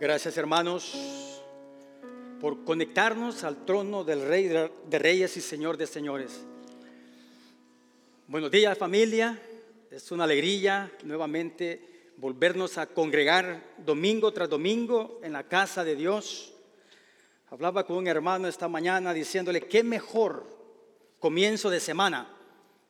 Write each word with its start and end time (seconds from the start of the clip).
Gracias 0.00 0.36
hermanos 0.36 1.40
por 2.40 2.64
conectarnos 2.64 3.44
al 3.44 3.64
trono 3.64 4.02
del 4.02 4.26
Rey 4.26 4.48
de 4.48 4.98
Reyes 4.98 5.36
y 5.36 5.40
Señor 5.40 5.76
de 5.76 5.86
Señores. 5.86 6.44
Buenos 8.26 8.50
días 8.50 8.76
familia, 8.76 9.40
es 9.92 10.10
una 10.10 10.24
alegría 10.24 10.90
nuevamente 11.04 12.10
volvernos 12.16 12.76
a 12.76 12.86
congregar 12.86 13.74
domingo 13.78 14.32
tras 14.32 14.48
domingo 14.48 15.20
en 15.22 15.32
la 15.32 15.44
casa 15.44 15.84
de 15.84 15.94
Dios. 15.94 16.52
Hablaba 17.50 17.86
con 17.86 17.96
un 17.96 18.08
hermano 18.08 18.48
esta 18.48 18.66
mañana 18.66 19.14
diciéndole, 19.14 19.60
qué 19.60 19.84
mejor 19.84 20.44
comienzo 21.20 21.70
de 21.70 21.78
semana, 21.78 22.36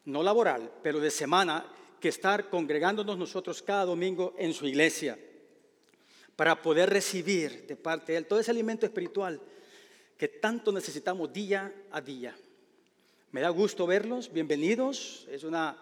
no 0.07 0.23
laboral, 0.23 0.73
pero 0.83 1.01
de 1.01 1.11
semana, 1.11 1.67
que 2.01 2.09
estar 2.09 2.49
congregándonos 2.49 3.19
nosotros 3.19 3.61
cada 3.61 3.85
domingo 3.85 4.35
en 4.39 4.55
su 4.55 4.67
iglesia 4.67 5.19
para 6.37 6.61
poder 6.63 6.91
recibir 6.91 7.67
de 7.67 7.77
parte 7.77 8.13
de 8.13 8.19
Él 8.19 8.27
todo 8.27 8.41
ese 8.41 8.51
alimento 8.51 8.87
espiritual 8.87 9.41
que 10.19 10.29
tanto 10.29 10.73
necesitamos 10.73 11.33
día 11.33 11.73
a 11.91 12.01
día. 12.01 12.35
Me 13.33 13.41
da 13.41 13.49
gusto 13.49 13.87
verlos, 13.87 14.33
bienvenidos. 14.33 15.27
Es 15.31 15.45
una 15.45 15.77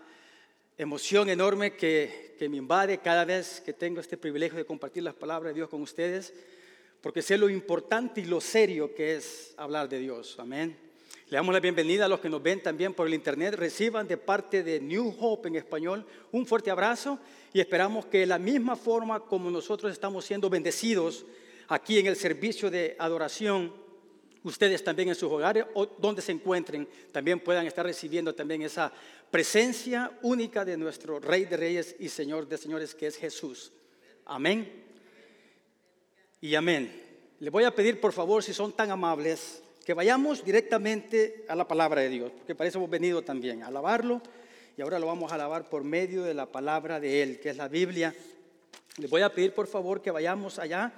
emoción 0.79 1.29
enorme 1.29 1.77
que, 1.77 2.35
que 2.39 2.49
me 2.49 2.57
invade 2.57 2.99
cada 2.99 3.25
vez 3.25 3.61
que 3.61 3.73
tengo 3.73 4.01
este 4.01 4.17
privilegio 4.17 4.59
de 4.59 4.65
compartir 4.65 5.03
las 5.03 5.15
palabras 5.15 5.51
de 5.51 5.57
Dios 5.57 5.69
con 5.69 5.83
ustedes, 5.83 6.33
porque 7.03 7.23
sé 7.23 7.37
lo 7.37 7.51
importante 7.51 8.23
y 8.23 8.25
lo 8.25 8.41
serio 8.41 8.95
que 8.95 9.17
es 9.17 9.55
hablar 9.57 9.89
de 9.89 9.99
Dios. 9.99 10.37
Amén. 10.39 10.77
Le 11.29 11.37
damos 11.37 11.55
la 11.55 11.61
bienvenida 11.61 12.05
a 12.05 12.09
los 12.09 12.21
que 12.21 12.29
nos 12.29 12.43
ven 12.43 12.63
también 12.63 12.95
por 12.95 13.07
el 13.07 13.15
internet. 13.15 13.55
Reciban 13.55 14.07
de 14.07 14.19
parte 14.19 14.63
de 14.63 14.81
New 14.81 15.17
Hope 15.19 15.49
en 15.49 15.57
español 15.57 16.07
un 16.31 16.47
fuerte 16.47 16.71
abrazo 16.71 17.19
y 17.53 17.61
esperamos 17.61 18.07
que 18.07 18.19
de 18.21 18.27
la 18.27 18.39
misma 18.39 18.77
forma 18.77 19.21
como 19.21 19.51
nosotros 19.51 19.93
estamos 19.93 20.25
siendo 20.25 20.49
bendecidos 20.49 21.25
aquí 21.69 21.99
en 21.99 22.07
el 22.07 22.17
servicio 22.17 22.71
de 22.71 22.97
adoración, 22.99 23.73
ustedes 24.43 24.83
también 24.83 25.11
en 25.11 25.15
sus 25.15 25.31
hogares 25.31 25.67
o 25.75 25.87
donde 25.87 26.23
se 26.23 26.33
encuentren 26.33 26.89
también 27.13 27.41
puedan 27.41 27.67
estar 27.67 27.85
recibiendo 27.85 28.35
también 28.35 28.63
esa 28.63 28.93
presencia 29.31 30.11
única 30.23 30.65
de 30.65 30.77
nuestro 30.77 31.21
Rey 31.21 31.45
de 31.45 31.57
Reyes 31.57 31.97
y 31.99 32.09
Señor 32.09 32.49
de 32.49 32.59
Señores 32.59 32.95
que 32.95 33.07
es 33.07 33.17
Jesús. 33.17 33.73
Amén. 34.25 34.85
Y 36.41 36.55
amén. 36.55 37.01
Le 37.39 37.51
voy 37.51 37.65
a 37.65 37.75
pedir 37.75 38.01
por 38.01 38.13
favor 38.13 38.43
si 38.43 38.53
son 38.53 38.73
tan 38.73 38.91
amables 38.91 39.63
que 39.85 39.95
vayamos 39.95 40.45
directamente 40.45 41.45
a 41.49 41.57
la 41.57 41.67
palabra 41.67 42.01
de 42.01 42.09
Dios, 42.09 42.33
porque 42.33 42.55
para 42.55 42.69
eso 42.69 42.79
hemos 42.79 42.91
venido 42.91 43.23
también, 43.23 43.63
a 43.63 43.67
alabarlo, 43.67 44.23
y 44.77 44.83
ahora 44.83 44.99
lo 44.99 45.07
vamos 45.07 45.31
a 45.31 45.35
alabar 45.35 45.69
por 45.69 45.85
medio 45.85 46.23
de 46.23 46.35
la 46.35 46.47
palabra 46.47 46.99
de 46.99 47.23
Él, 47.23 47.41
que 47.41 47.51
es 47.51 47.57
la 47.57 47.69
Biblia. 47.69 48.15
Les 48.97 49.11
voy 49.11 49.23
a 49.23 49.33
pedir 49.33 49.53
por 49.53 49.67
favor 49.67 50.01
que 50.01 50.11
vayamos 50.11 50.59
allá 50.59 50.93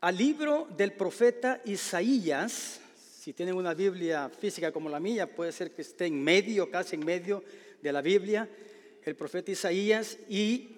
al 0.00 0.16
libro 0.16 0.66
del 0.76 0.92
profeta 0.92 1.60
Isaías. 1.64 2.80
Si 3.20 3.32
tienen 3.32 3.54
una 3.54 3.74
Biblia 3.74 4.28
física 4.28 4.72
como 4.72 4.88
la 4.88 4.98
mía, 4.98 5.34
puede 5.34 5.52
ser 5.52 5.72
que 5.72 5.82
esté 5.82 6.06
en 6.06 6.22
medio, 6.22 6.70
casi 6.70 6.96
en 6.96 7.04
medio 7.04 7.44
de 7.80 7.92
la 7.92 8.02
Biblia, 8.02 8.48
el 9.04 9.14
profeta 9.14 9.52
Isaías, 9.52 10.18
y 10.28 10.76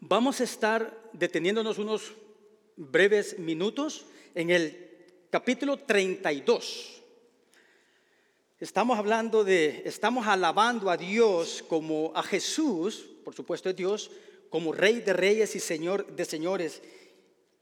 vamos 0.00 0.40
a 0.40 0.44
estar 0.44 1.10
deteniéndonos 1.12 1.78
unos 1.78 2.12
breves 2.76 3.38
minutos 3.38 4.06
en 4.34 4.50
el 4.50 4.88
capítulo 5.30 5.76
32. 5.76 6.99
Estamos 8.60 8.98
hablando 8.98 9.42
de, 9.42 9.84
estamos 9.86 10.26
alabando 10.26 10.90
a 10.90 10.98
Dios 10.98 11.64
como 11.66 12.12
a 12.14 12.22
Jesús, 12.22 13.08
por 13.24 13.34
supuesto 13.34 13.70
es 13.70 13.76
Dios, 13.76 14.10
como 14.50 14.72
Rey 14.72 15.00
de 15.00 15.14
Reyes 15.14 15.56
y 15.56 15.60
Señor 15.60 16.06
de 16.14 16.26
Señores. 16.26 16.82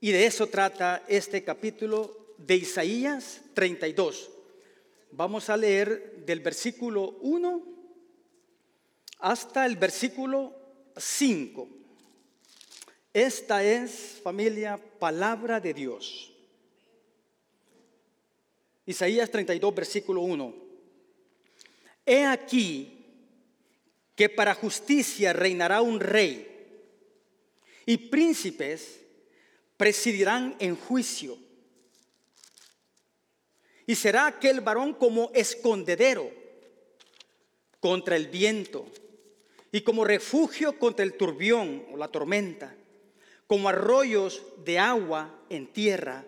Y 0.00 0.10
de 0.10 0.26
eso 0.26 0.48
trata 0.48 1.04
este 1.06 1.44
capítulo 1.44 2.34
de 2.36 2.56
Isaías 2.56 3.42
32. 3.54 4.28
Vamos 5.12 5.48
a 5.48 5.56
leer 5.56 6.24
del 6.26 6.40
versículo 6.40 7.10
1 7.20 7.62
hasta 9.20 9.66
el 9.66 9.76
versículo 9.76 10.52
5. 10.96 11.68
Esta 13.14 13.62
es, 13.62 14.18
familia, 14.20 14.80
palabra 14.98 15.60
de 15.60 15.74
Dios. 15.74 16.32
Isaías 18.84 19.30
32, 19.30 19.72
versículo 19.72 20.22
1. 20.22 20.67
He 22.08 22.24
aquí 22.24 23.04
que 24.16 24.28
para 24.30 24.54
justicia 24.54 25.34
reinará 25.34 25.82
un 25.82 26.00
rey 26.00 26.46
y 27.84 27.96
príncipes 27.96 29.00
presidirán 29.76 30.56
en 30.58 30.74
juicio. 30.74 31.36
Y 33.86 33.94
será 33.94 34.26
aquel 34.26 34.60
varón 34.62 34.94
como 34.94 35.30
escondedero 35.34 36.30
contra 37.80 38.16
el 38.16 38.28
viento 38.28 38.86
y 39.70 39.82
como 39.82 40.04
refugio 40.04 40.78
contra 40.78 41.04
el 41.04 41.14
turbión 41.18 41.84
o 41.92 41.96
la 41.98 42.08
tormenta, 42.08 42.74
como 43.46 43.68
arroyos 43.68 44.42
de 44.64 44.78
agua 44.78 45.42
en 45.50 45.66
tierra 45.66 46.24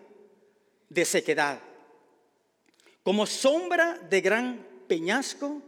de 0.89 1.05
sequedad 1.05 1.61
como 3.03 3.25
sombra 3.25 3.97
de 3.97 4.21
gran 4.21 4.67
peñasco 4.87 5.61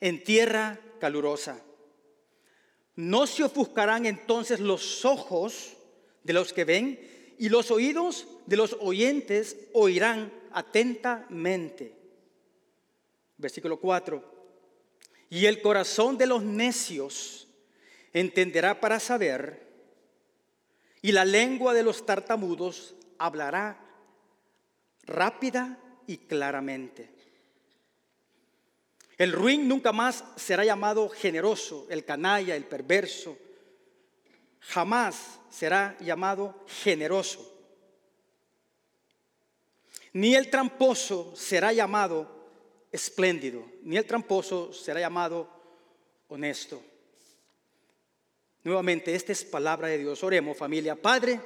en 0.00 0.22
tierra 0.22 0.78
calurosa. 1.00 1.62
No 2.96 3.26
se 3.26 3.44
ofuscarán 3.44 4.06
entonces 4.06 4.60
los 4.60 5.04
ojos 5.04 5.74
de 6.22 6.32
los 6.32 6.52
que 6.52 6.64
ven 6.64 7.34
y 7.38 7.48
los 7.48 7.70
oídos 7.70 8.28
de 8.46 8.56
los 8.56 8.76
oyentes 8.80 9.56
oirán 9.72 10.32
atentamente. 10.52 11.96
Versículo 13.36 13.80
4. 13.80 14.32
Y 15.30 15.46
el 15.46 15.60
corazón 15.60 16.16
de 16.16 16.26
los 16.26 16.42
necios 16.42 17.48
entenderá 18.12 18.80
para 18.80 19.00
saber, 19.00 19.64
y 21.02 21.12
la 21.12 21.24
lengua 21.24 21.74
de 21.74 21.82
los 21.82 22.06
tartamudos 22.06 22.94
hablará 23.18 23.84
rápida 25.02 25.78
y 26.06 26.18
claramente. 26.18 27.10
El 29.16 29.32
ruin 29.32 29.68
nunca 29.68 29.92
más 29.92 30.24
será 30.36 30.64
llamado 30.64 31.08
generoso, 31.08 31.86
el 31.90 32.04
canalla, 32.04 32.56
el 32.56 32.64
perverso. 32.64 33.36
Jamás 34.60 35.40
será 35.50 35.96
llamado 36.00 36.64
generoso. 36.82 37.52
Ni 40.12 40.34
el 40.34 40.50
tramposo 40.50 41.34
será 41.36 41.72
llamado 41.72 42.48
espléndido, 42.90 43.64
ni 43.82 43.96
el 43.96 44.06
tramposo 44.06 44.72
será 44.72 45.00
llamado 45.00 45.48
honesto. 46.28 46.82
Nuevamente, 48.62 49.14
esta 49.14 49.32
es 49.32 49.44
palabra 49.44 49.88
de 49.88 49.98
Dios. 49.98 50.22
Oremos 50.22 50.56
familia. 50.56 50.94
Padre, 50.94 51.40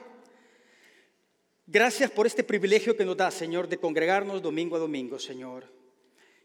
Gracias 1.71 2.11
por 2.11 2.27
este 2.27 2.43
privilegio 2.43 2.97
que 2.97 3.05
nos 3.05 3.15
da, 3.15 3.31
Señor, 3.31 3.69
de 3.69 3.77
congregarnos 3.77 4.41
domingo 4.41 4.77
a 4.77 4.79
domingo, 4.79 5.19
Señor. 5.19 5.78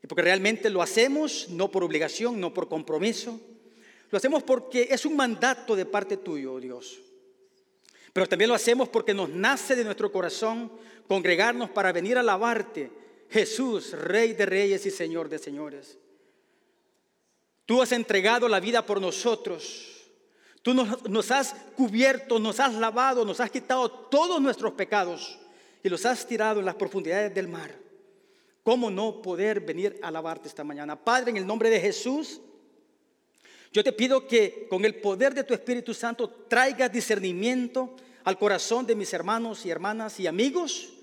Porque 0.07 0.21
realmente 0.21 0.69
lo 0.69 0.81
hacemos 0.81 1.47
no 1.49 1.71
por 1.71 1.83
obligación, 1.83 2.39
no 2.39 2.53
por 2.53 2.67
compromiso. 2.67 3.39
Lo 4.11 4.17
hacemos 4.17 4.43
porque 4.43 4.87
es 4.91 5.05
un 5.05 5.15
mandato 5.15 5.75
de 5.75 5.85
parte 5.85 6.17
tuyo, 6.17 6.53
oh 6.53 6.59
Dios. 6.59 6.99
Pero 8.11 8.27
también 8.27 8.49
lo 8.49 8.55
hacemos 8.55 8.89
porque 8.89 9.13
nos 9.13 9.29
nace 9.29 9.75
de 9.75 9.83
nuestro 9.83 10.11
corazón 10.11 10.71
congregarnos 11.07 11.69
para 11.69 11.91
venir 11.91 12.17
a 12.17 12.19
alabarte, 12.19 12.91
Jesús, 13.29 13.91
Rey 13.93 14.33
de 14.33 14.45
Reyes 14.45 14.85
y 14.85 14.91
Señor 14.91 15.29
de 15.29 15.39
Señores. 15.39 15.97
Tú 17.65 17.81
has 17.81 17.91
entregado 17.91 18.47
la 18.47 18.59
vida 18.59 18.85
por 18.85 19.01
nosotros. 19.01 19.89
Tú 20.61 20.73
nos, 20.73 21.31
has 21.31 21.55
cubierto, 21.75 22.39
nos 22.39 22.59
has 22.59 22.73
lavado, 22.75 23.25
nos 23.25 23.39
has 23.39 23.51
quitado 23.51 23.89
todos 23.89 24.41
nuestros 24.41 24.73
pecados 24.73 25.39
y 25.83 25.89
los 25.89 26.05
has 26.05 26.25
tirado 26.25 26.59
en 26.59 26.65
las 26.65 26.75
profundidades 26.75 27.33
del 27.33 27.47
mar. 27.47 27.82
¿Cómo 28.63 28.89
no 28.89 29.21
poder 29.21 29.59
venir 29.59 29.99
a 30.01 30.07
alabarte 30.07 30.47
esta 30.47 30.63
mañana? 30.63 30.95
Padre, 30.95 31.31
en 31.31 31.37
el 31.37 31.45
nombre 31.45 31.69
de 31.69 31.81
Jesús, 31.81 32.39
yo 33.73 33.83
te 33.83 33.91
pido 33.91 34.25
que 34.25 34.67
con 34.69 34.85
el 34.85 34.95
poder 34.95 35.33
de 35.33 35.43
tu 35.43 35.53
Espíritu 35.53 35.93
Santo 35.93 36.29
traigas 36.29 36.91
discernimiento 36.91 37.95
al 38.23 38.37
corazón 38.37 38.85
de 38.85 38.95
mis 38.95 39.13
hermanos 39.13 39.65
y 39.65 39.69
hermanas 39.69 40.19
y 40.19 40.27
amigos, 40.27 40.93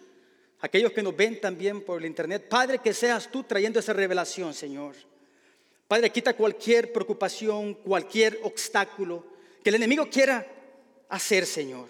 aquellos 0.60 0.92
que 0.92 1.02
nos 1.02 1.14
ven 1.14 1.40
también 1.40 1.82
por 1.82 2.00
el 2.00 2.06
internet. 2.06 2.48
Padre, 2.48 2.78
que 2.78 2.94
seas 2.94 3.30
tú 3.30 3.42
trayendo 3.42 3.78
esa 3.78 3.92
revelación, 3.92 4.54
Señor. 4.54 4.94
Padre, 5.86 6.10
quita 6.10 6.34
cualquier 6.34 6.92
preocupación, 6.92 7.74
cualquier 7.74 8.38
obstáculo 8.42 9.24
que 9.62 9.68
el 9.70 9.74
enemigo 9.76 10.08
quiera 10.08 10.46
hacer, 11.08 11.44
Señor. 11.44 11.88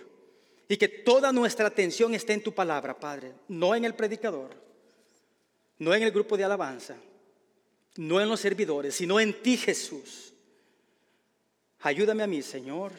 Y 0.67 0.77
que 0.77 0.89
toda 0.89 1.33
nuestra 1.33 1.67
atención 1.67 2.15
esté 2.15 2.33
en 2.33 2.43
tu 2.43 2.53
palabra, 2.53 2.99
Padre, 2.99 3.35
no 3.49 3.75
en 3.75 3.85
el 3.85 3.95
predicador, 3.95 4.70
no 5.81 5.94
en 5.94 6.03
el 6.03 6.12
grupo 6.12 6.37
de 6.37 6.44
alabanza, 6.44 6.94
no 7.97 8.21
en 8.21 8.29
los 8.29 8.38
servidores, 8.38 8.94
sino 8.94 9.19
en 9.19 9.43
ti, 9.43 9.56
Jesús. 9.56 10.35
Ayúdame 11.81 12.23
a 12.23 12.27
mí, 12.27 12.43
Señor, 12.43 12.93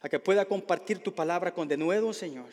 a 0.00 0.08
que 0.08 0.20
pueda 0.20 0.44
compartir 0.46 1.00
tu 1.00 1.12
palabra 1.12 1.52
con 1.52 1.66
denuedo, 1.66 2.12
Señor. 2.12 2.48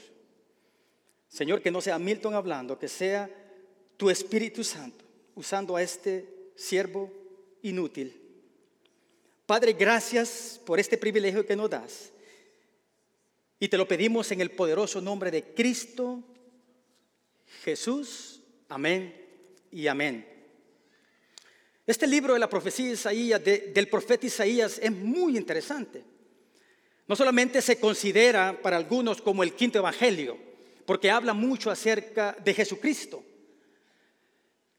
Señor, 1.28 1.62
que 1.62 1.70
no 1.70 1.82
sea 1.82 2.00
Milton 2.00 2.34
hablando, 2.34 2.80
que 2.80 2.88
sea 2.88 3.30
tu 3.96 4.10
Espíritu 4.10 4.64
Santo 4.64 5.06
usando 5.36 5.76
a 5.76 5.84
este 5.84 6.28
siervo 6.56 7.12
inútil. 7.62 8.20
Padre, 9.46 9.74
gracias 9.74 10.60
por 10.66 10.80
este 10.80 10.98
privilegio 10.98 11.46
que 11.46 11.56
nos 11.56 11.70
das. 11.70 12.12
Y 13.60 13.68
te 13.68 13.78
lo 13.78 13.88
pedimos 13.88 14.32
en 14.32 14.42
el 14.42 14.50
poderoso 14.50 15.00
nombre 15.00 15.30
de 15.30 15.54
Cristo 15.54 16.24
Jesús. 17.64 18.42
Amén 18.68 19.23
y 19.74 19.88
amén. 19.88 20.26
Este 21.86 22.08
libro 22.08 22.34
de 22.34 22.40
la 22.40 22.50
profecía 22.50 22.86
de 22.86 22.94
Isaías, 22.94 23.44
del 23.44 23.90
profeta 23.90 24.26
Isaías, 24.26 24.80
es 24.82 24.92
muy 24.92 25.36
interesante. 25.36 26.04
No 27.08 27.16
solamente 27.16 27.62
se 27.62 27.80
considera 27.80 28.58
para 28.62 28.78
algunos 28.78 29.22
como 29.22 29.44
el 29.44 29.54
quinto 29.54 29.80
evangelio, 29.80 30.38
porque 30.86 31.12
habla 31.12 31.34
mucho 31.34 31.70
acerca 31.72 32.38
de 32.44 32.54
Jesucristo, 32.54 33.24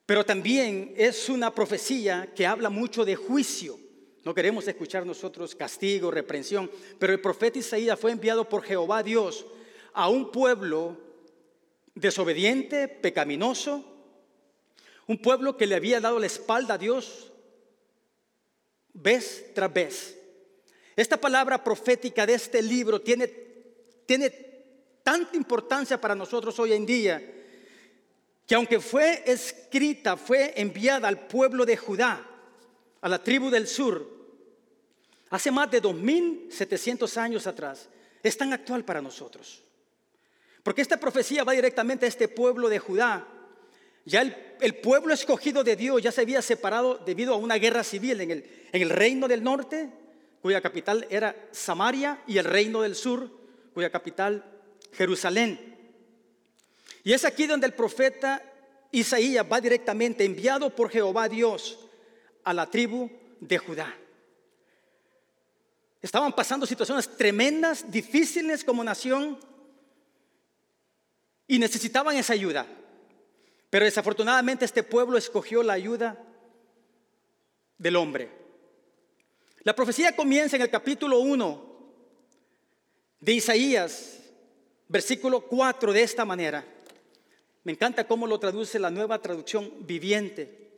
pero 0.07 0.25
también 0.25 0.95
es 0.97 1.29
una 1.29 1.55
profecía 1.55 2.33
que 2.35 2.47
habla 2.47 2.71
mucho 2.71 3.05
de 3.05 3.17
juicio. 3.17 3.79
No 4.25 4.35
queremos 4.35 4.67
escuchar 4.67 5.05
nosotros 5.05 5.55
castigo, 5.55 6.11
reprensión, 6.11 6.71
pero 6.99 7.13
el 7.13 7.21
profeta 7.21 7.59
Isaías 7.59 7.99
fue 7.99 8.13
enviado 8.13 8.49
por 8.49 8.63
Jehová 8.63 9.03
Dios 9.03 9.45
a 9.93 10.09
un 10.09 10.31
pueblo 10.31 10.97
desobediente, 11.95 12.89
pecaminoso, 12.89 13.94
un 15.07 15.19
pueblo 15.19 15.57
que 15.57 15.67
le 15.67 15.75
había 15.75 16.01
dado 16.01 16.19
la 16.19 16.27
espalda 16.27 16.75
a 16.75 16.79
Dios 16.79 17.33
vez 18.93 19.53
tras 19.55 19.73
vez. 19.73 20.19
Esta 20.97 21.17
palabra 21.17 21.63
profética 21.63 22.25
de 22.27 22.35
este 22.35 22.63
libro 22.63 23.01
tiene, 23.01 23.29
tiene 24.07 24.31
tanta 25.03 25.37
importancia 25.37 26.01
para 26.01 26.15
nosotros 26.15 26.59
hoy 26.59 26.73
en 26.73 26.87
día 26.87 27.31
que 28.47 28.55
aunque 28.55 28.81
fue 28.81 29.23
escrita, 29.27 30.17
fue 30.17 30.53
enviada 30.57 31.09
al 31.09 31.27
pueblo 31.27 31.65
de 31.65 31.77
Judá, 31.77 32.27
a 33.01 33.09
la 33.09 33.23
tribu 33.23 33.51
del 33.51 33.67
sur, 33.67 34.07
hace 35.31 35.51
más 35.51 35.71
de 35.71 35.81
2700 35.81 37.17
años 37.17 37.47
atrás, 37.47 37.89
es 38.23 38.37
tan 38.37 38.53
actual 38.53 38.85
para 38.85 39.01
nosotros. 39.01 39.63
Porque 40.63 40.83
esta 40.83 40.99
profecía 40.99 41.45
va 41.45 41.53
directamente 41.53 42.07
a 42.07 42.09
este 42.09 42.29
pueblo 42.29 42.69
de 42.69 42.79
Judá. 42.79 43.27
Ya 44.05 44.21
el, 44.61 44.75
pueblo 44.77 45.15
escogido 45.15 45.65
de 45.65 45.77
Dios 45.77 46.03
ya 46.03 46.13
se 46.13 46.21
había 46.21 46.43
separado 46.43 46.99
debido 46.99 47.35
a 47.35 47.39
una 47.39 47.57
guerra 47.57 47.83
civil 47.83 48.21
en 48.21 48.31
el, 48.31 48.45
en 48.73 48.83
el 48.83 48.91
reino 48.91 49.29
del 49.29 49.43
norte, 49.43 49.91
cuya 50.43 50.61
capital 50.61 51.07
era 51.11 51.35
Samaria, 51.53 52.23
y 52.27 52.39
el 52.39 52.45
reino 52.45 52.83
del 52.83 52.95
sur, 52.95 53.31
cuya 53.73 53.91
capital 53.91 54.45
Jerusalén. 54.93 55.75
Y 57.03 57.13
es 57.13 57.25
aquí 57.25 57.47
donde 57.47 57.67
el 57.67 57.73
profeta 57.73 58.43
Isaías 58.91 59.47
va 59.51 59.61
directamente 59.61 60.25
enviado 60.25 60.71
por 60.71 60.91
Jehová 60.91 61.29
Dios 61.29 61.79
a 62.45 62.53
la 62.53 62.71
tribu 62.71 63.11
de 63.41 63.59
Judá. 63.59 63.95
Estaban 66.01 66.35
pasando 66.35 66.67
situaciones 66.67 67.17
tremendas, 67.17 67.91
difíciles 67.91 68.63
como 68.63 68.85
nación 68.85 69.39
y 71.49 71.59
necesitaban 71.59 72.17
esa 72.17 72.35
ayuda. 72.35 72.67
Pero 73.75 73.87
desafortunadamente 73.87 74.65
este 74.65 74.85
pueblo 74.85 75.19
escogió 75.19 75.61
la 75.61 75.73
ayuda 75.73 76.17
del 77.77 77.97
hombre. 77.97 78.31
La 79.65 79.75
profecía 79.75 80.15
comienza 80.15 80.55
en 80.55 80.63
el 80.63 80.71
capítulo 80.71 81.19
1 81.19 81.75
de 83.19 83.33
Isaías, 83.33 84.21
versículo 84.87 85.41
4 85.41 85.93
de 85.93 86.03
esta 86.05 86.25
manera. 86.25 86.65
Me 87.65 87.73
encanta 87.73 88.07
cómo 88.07 88.29
lo 88.29 88.39
traduce 88.39 88.79
la 88.79 88.91
nueva 88.91 89.21
traducción 89.21 89.69
viviente. 89.81 90.71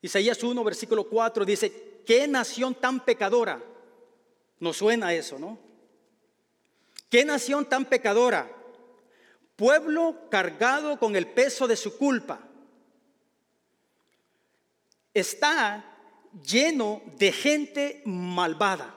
Isaías 0.00 0.42
1, 0.42 0.64
versículo 0.64 1.06
4 1.06 1.44
dice, 1.44 2.00
¿qué 2.06 2.26
nación 2.26 2.76
tan 2.76 3.04
pecadora? 3.04 3.62
Nos 4.58 4.78
suena 4.78 5.12
eso, 5.12 5.38
¿no? 5.38 5.58
¿Qué 7.10 7.26
nación 7.26 7.68
tan 7.68 7.84
pecadora? 7.84 8.57
Pueblo 9.58 10.28
cargado 10.30 11.00
con 11.00 11.16
el 11.16 11.26
peso 11.26 11.66
de 11.66 11.74
su 11.74 11.98
culpa. 11.98 12.38
Está 15.12 15.84
lleno 16.44 17.02
de 17.18 17.32
gente 17.32 18.02
malvada. 18.04 18.94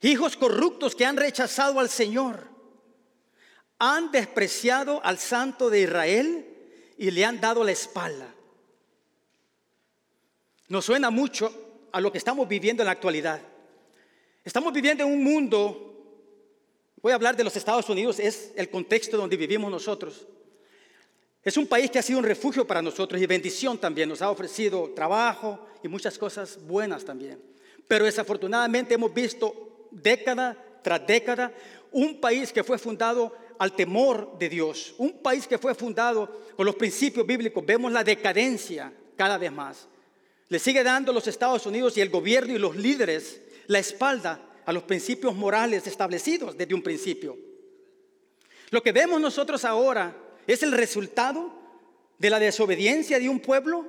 Hijos 0.00 0.36
corruptos 0.36 0.96
que 0.96 1.06
han 1.06 1.16
rechazado 1.16 1.78
al 1.78 1.88
Señor 1.88 2.48
han 3.78 4.10
despreciado 4.10 5.00
al 5.04 5.18
santo 5.18 5.70
de 5.70 5.82
Israel 5.82 6.92
y 6.98 7.12
le 7.12 7.24
han 7.24 7.40
dado 7.40 7.62
la 7.62 7.70
espalda. 7.70 8.34
Nos 10.66 10.86
suena 10.86 11.10
mucho 11.10 11.86
a 11.92 12.00
lo 12.00 12.10
que 12.10 12.18
estamos 12.18 12.48
viviendo 12.48 12.82
en 12.82 12.86
la 12.86 12.92
actualidad. 12.92 13.40
Estamos 14.42 14.72
viviendo 14.72 15.04
en 15.04 15.12
un 15.12 15.22
mundo, 15.22 15.89
voy 17.02 17.12
a 17.12 17.14
hablar 17.14 17.36
de 17.36 17.44
los 17.44 17.56
Estados 17.56 17.88
Unidos, 17.88 18.18
es 18.18 18.52
el 18.56 18.70
contexto 18.70 19.16
donde 19.16 19.36
vivimos 19.36 19.70
nosotros. 19.70 20.26
Es 21.42 21.56
un 21.56 21.66
país 21.66 21.90
que 21.90 21.98
ha 21.98 22.02
sido 22.02 22.18
un 22.18 22.24
refugio 22.24 22.66
para 22.66 22.82
nosotros 22.82 23.20
y 23.20 23.26
bendición 23.26 23.78
también. 23.78 24.08
Nos 24.08 24.20
ha 24.20 24.30
ofrecido 24.30 24.90
trabajo 24.94 25.66
y 25.82 25.88
muchas 25.88 26.18
cosas 26.18 26.58
buenas 26.62 27.04
también. 27.04 27.40
Pero 27.88 28.04
desafortunadamente 28.04 28.94
hemos 28.94 29.12
visto 29.14 29.88
década 29.90 30.56
tras 30.82 31.06
década 31.06 31.52
un 31.92 32.20
país 32.20 32.52
que 32.52 32.62
fue 32.62 32.78
fundado 32.78 33.34
al 33.58 33.72
temor 33.72 34.38
de 34.38 34.48
Dios. 34.48 34.94
Un 34.98 35.22
país 35.22 35.46
que 35.46 35.58
fue 35.58 35.74
fundado 35.74 36.42
con 36.56 36.66
los 36.66 36.74
principios 36.74 37.26
bíblicos. 37.26 37.64
Vemos 37.64 37.90
la 37.90 38.04
decadencia 38.04 38.92
cada 39.16 39.38
vez 39.38 39.50
más. 39.50 39.88
Le 40.48 40.58
sigue 40.58 40.82
dando 40.82 41.12
los 41.12 41.26
Estados 41.26 41.64
Unidos 41.64 41.96
y 41.96 42.00
el 42.00 42.10
gobierno 42.10 42.54
y 42.54 42.58
los 42.58 42.76
líderes 42.76 43.40
la 43.66 43.78
espalda 43.78 44.40
a 44.70 44.72
los 44.72 44.84
principios 44.84 45.34
morales 45.34 45.86
establecidos 45.86 46.56
desde 46.56 46.74
un 46.74 46.82
principio. 46.82 47.36
Lo 48.70 48.82
que 48.82 48.92
vemos 48.92 49.20
nosotros 49.20 49.64
ahora 49.64 50.16
es 50.46 50.62
el 50.62 50.70
resultado 50.70 51.52
de 52.18 52.30
la 52.30 52.38
desobediencia 52.38 53.18
de 53.18 53.28
un 53.28 53.40
pueblo, 53.40 53.84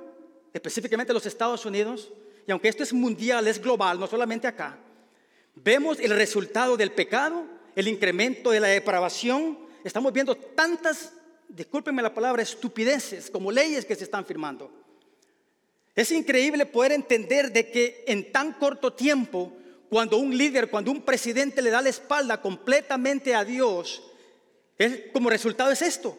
específicamente 0.52 1.12
los 1.12 1.24
Estados 1.24 1.64
Unidos, 1.64 2.10
y 2.48 2.50
aunque 2.50 2.66
esto 2.66 2.82
es 2.82 2.92
mundial, 2.92 3.46
es 3.46 3.62
global, 3.62 4.00
no 4.00 4.08
solamente 4.08 4.48
acá, 4.48 4.76
vemos 5.54 6.00
el 6.00 6.10
resultado 6.10 6.76
del 6.76 6.90
pecado 6.90 7.46
el 7.76 7.88
incremento 7.88 8.50
de 8.50 8.60
la 8.60 8.68
depravación. 8.68 9.58
Estamos 9.84 10.12
viendo 10.12 10.34
tantas, 10.34 11.12
discúlpenme 11.48 12.02
la 12.02 12.12
palabra, 12.12 12.42
estupideces 12.42 13.30
como 13.30 13.52
leyes 13.52 13.84
que 13.84 13.94
se 13.94 14.04
están 14.04 14.26
firmando. 14.26 14.68
Es 15.94 16.10
increíble 16.10 16.66
poder 16.66 16.90
entender 16.90 17.52
de 17.52 17.70
que 17.70 18.04
en 18.06 18.32
tan 18.32 18.54
corto 18.54 18.92
tiempo, 18.92 19.52
cuando 19.92 20.16
un 20.16 20.34
líder, 20.34 20.70
cuando 20.70 20.90
un 20.90 21.02
presidente 21.02 21.60
le 21.60 21.68
da 21.68 21.82
la 21.82 21.90
espalda 21.90 22.40
completamente 22.40 23.34
a 23.34 23.44
Dios, 23.44 24.02
como 25.12 25.28
resultado 25.28 25.70
es 25.70 25.82
esto. 25.82 26.16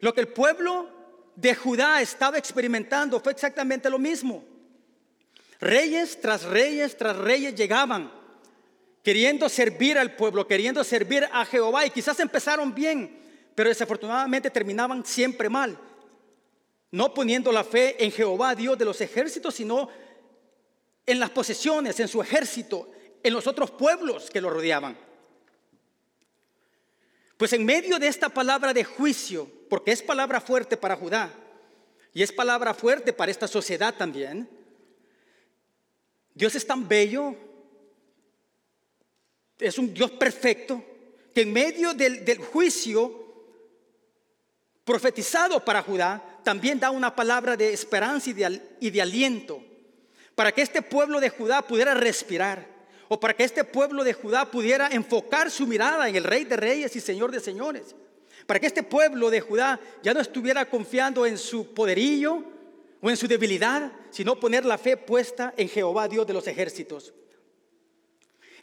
Lo 0.00 0.12
que 0.12 0.20
el 0.20 0.28
pueblo 0.28 0.90
de 1.34 1.54
Judá 1.54 2.02
estaba 2.02 2.36
experimentando 2.36 3.18
fue 3.20 3.32
exactamente 3.32 3.88
lo 3.88 3.98
mismo. 3.98 4.44
Reyes 5.58 6.20
tras 6.20 6.42
reyes 6.42 6.98
tras 6.98 7.16
reyes 7.16 7.54
llegaban 7.54 8.12
queriendo 9.02 9.48
servir 9.48 9.96
al 9.96 10.16
pueblo, 10.16 10.46
queriendo 10.46 10.84
servir 10.84 11.26
a 11.32 11.46
Jehová. 11.46 11.86
Y 11.86 11.90
quizás 11.92 12.20
empezaron 12.20 12.74
bien, 12.74 13.18
pero 13.54 13.70
desafortunadamente 13.70 14.50
terminaban 14.50 15.02
siempre 15.02 15.48
mal. 15.48 15.78
No 16.90 17.14
poniendo 17.14 17.50
la 17.50 17.64
fe 17.64 18.04
en 18.04 18.12
Jehová, 18.12 18.54
Dios 18.54 18.76
de 18.76 18.84
los 18.84 19.00
ejércitos, 19.00 19.54
sino 19.54 19.88
en 21.06 21.18
las 21.18 21.30
posesiones, 21.30 21.98
en 22.00 22.08
su 22.08 22.20
ejército, 22.20 22.90
en 23.24 23.32
los 23.32 23.48
otros 23.48 23.72
pueblos 23.72 24.30
que 24.30 24.40
lo 24.40 24.50
rodeaban. 24.50 24.96
Pues 27.36 27.52
en 27.52 27.64
medio 27.64 27.98
de 27.98 28.06
esta 28.06 28.28
palabra 28.28 28.72
de 28.72 28.84
juicio, 28.84 29.50
porque 29.68 29.90
es 29.90 30.00
palabra 30.00 30.40
fuerte 30.40 30.76
para 30.76 30.94
Judá 30.94 31.34
y 32.12 32.22
es 32.22 32.30
palabra 32.30 32.72
fuerte 32.72 33.12
para 33.12 33.32
esta 33.32 33.48
sociedad 33.48 33.92
también, 33.96 34.48
Dios 36.32 36.54
es 36.54 36.64
tan 36.64 36.86
bello 36.86 37.36
es 39.58 39.78
un 39.78 39.92
Dios 39.94 40.10
perfecto 40.12 40.84
que 41.34 41.42
en 41.42 41.52
medio 41.52 41.94
del, 41.94 42.38
juicio 42.38 43.22
profetizado 44.84 45.64
para 45.64 45.82
Judá, 45.82 46.40
también 46.44 46.78
da 46.78 46.90
una 46.90 47.14
palabra 47.14 47.56
de 47.56 47.72
esperanza 47.72 48.30
y 48.30 48.90
de, 48.90 49.02
aliento, 49.02 49.64
para 50.34 50.52
que 50.52 50.62
este 50.62 50.82
pueblo 50.82 51.20
de 51.20 51.30
Judá 51.30 51.62
pudiera 51.62 51.94
respirar, 51.94 52.66
o 53.08 53.20
para 53.20 53.34
que 53.34 53.44
este 53.44 53.64
pueblo 53.64 54.04
de 54.04 54.12
Judá 54.12 54.50
pudiera 54.50 54.88
enfocar 54.88 55.50
su 55.50 55.66
mirada 55.66 56.08
en 56.08 56.16
el 56.16 56.24
Rey 56.24 56.44
de 56.44 56.56
Reyes 56.56 56.94
y 56.96 57.00
Señor 57.00 57.30
de 57.30 57.40
Señores, 57.40 57.94
para 58.46 58.60
que 58.60 58.66
este 58.66 58.82
pueblo 58.82 59.30
de 59.30 59.40
Judá 59.40 59.80
ya 60.02 60.14
no 60.14 60.20
estuviera 60.20 60.68
confiando 60.68 61.26
en 61.26 61.38
su 61.38 61.74
poderío 61.74 62.44
o 63.00 63.10
en 63.10 63.16
su 63.16 63.28
debilidad, 63.28 63.92
sino 64.10 64.38
poner 64.38 64.64
la 64.64 64.78
fe 64.78 64.96
puesta 64.96 65.52
en 65.56 65.68
Jehová, 65.68 66.08
Dios 66.08 66.26
de 66.26 66.32
los 66.32 66.46
ejércitos. 66.46 67.12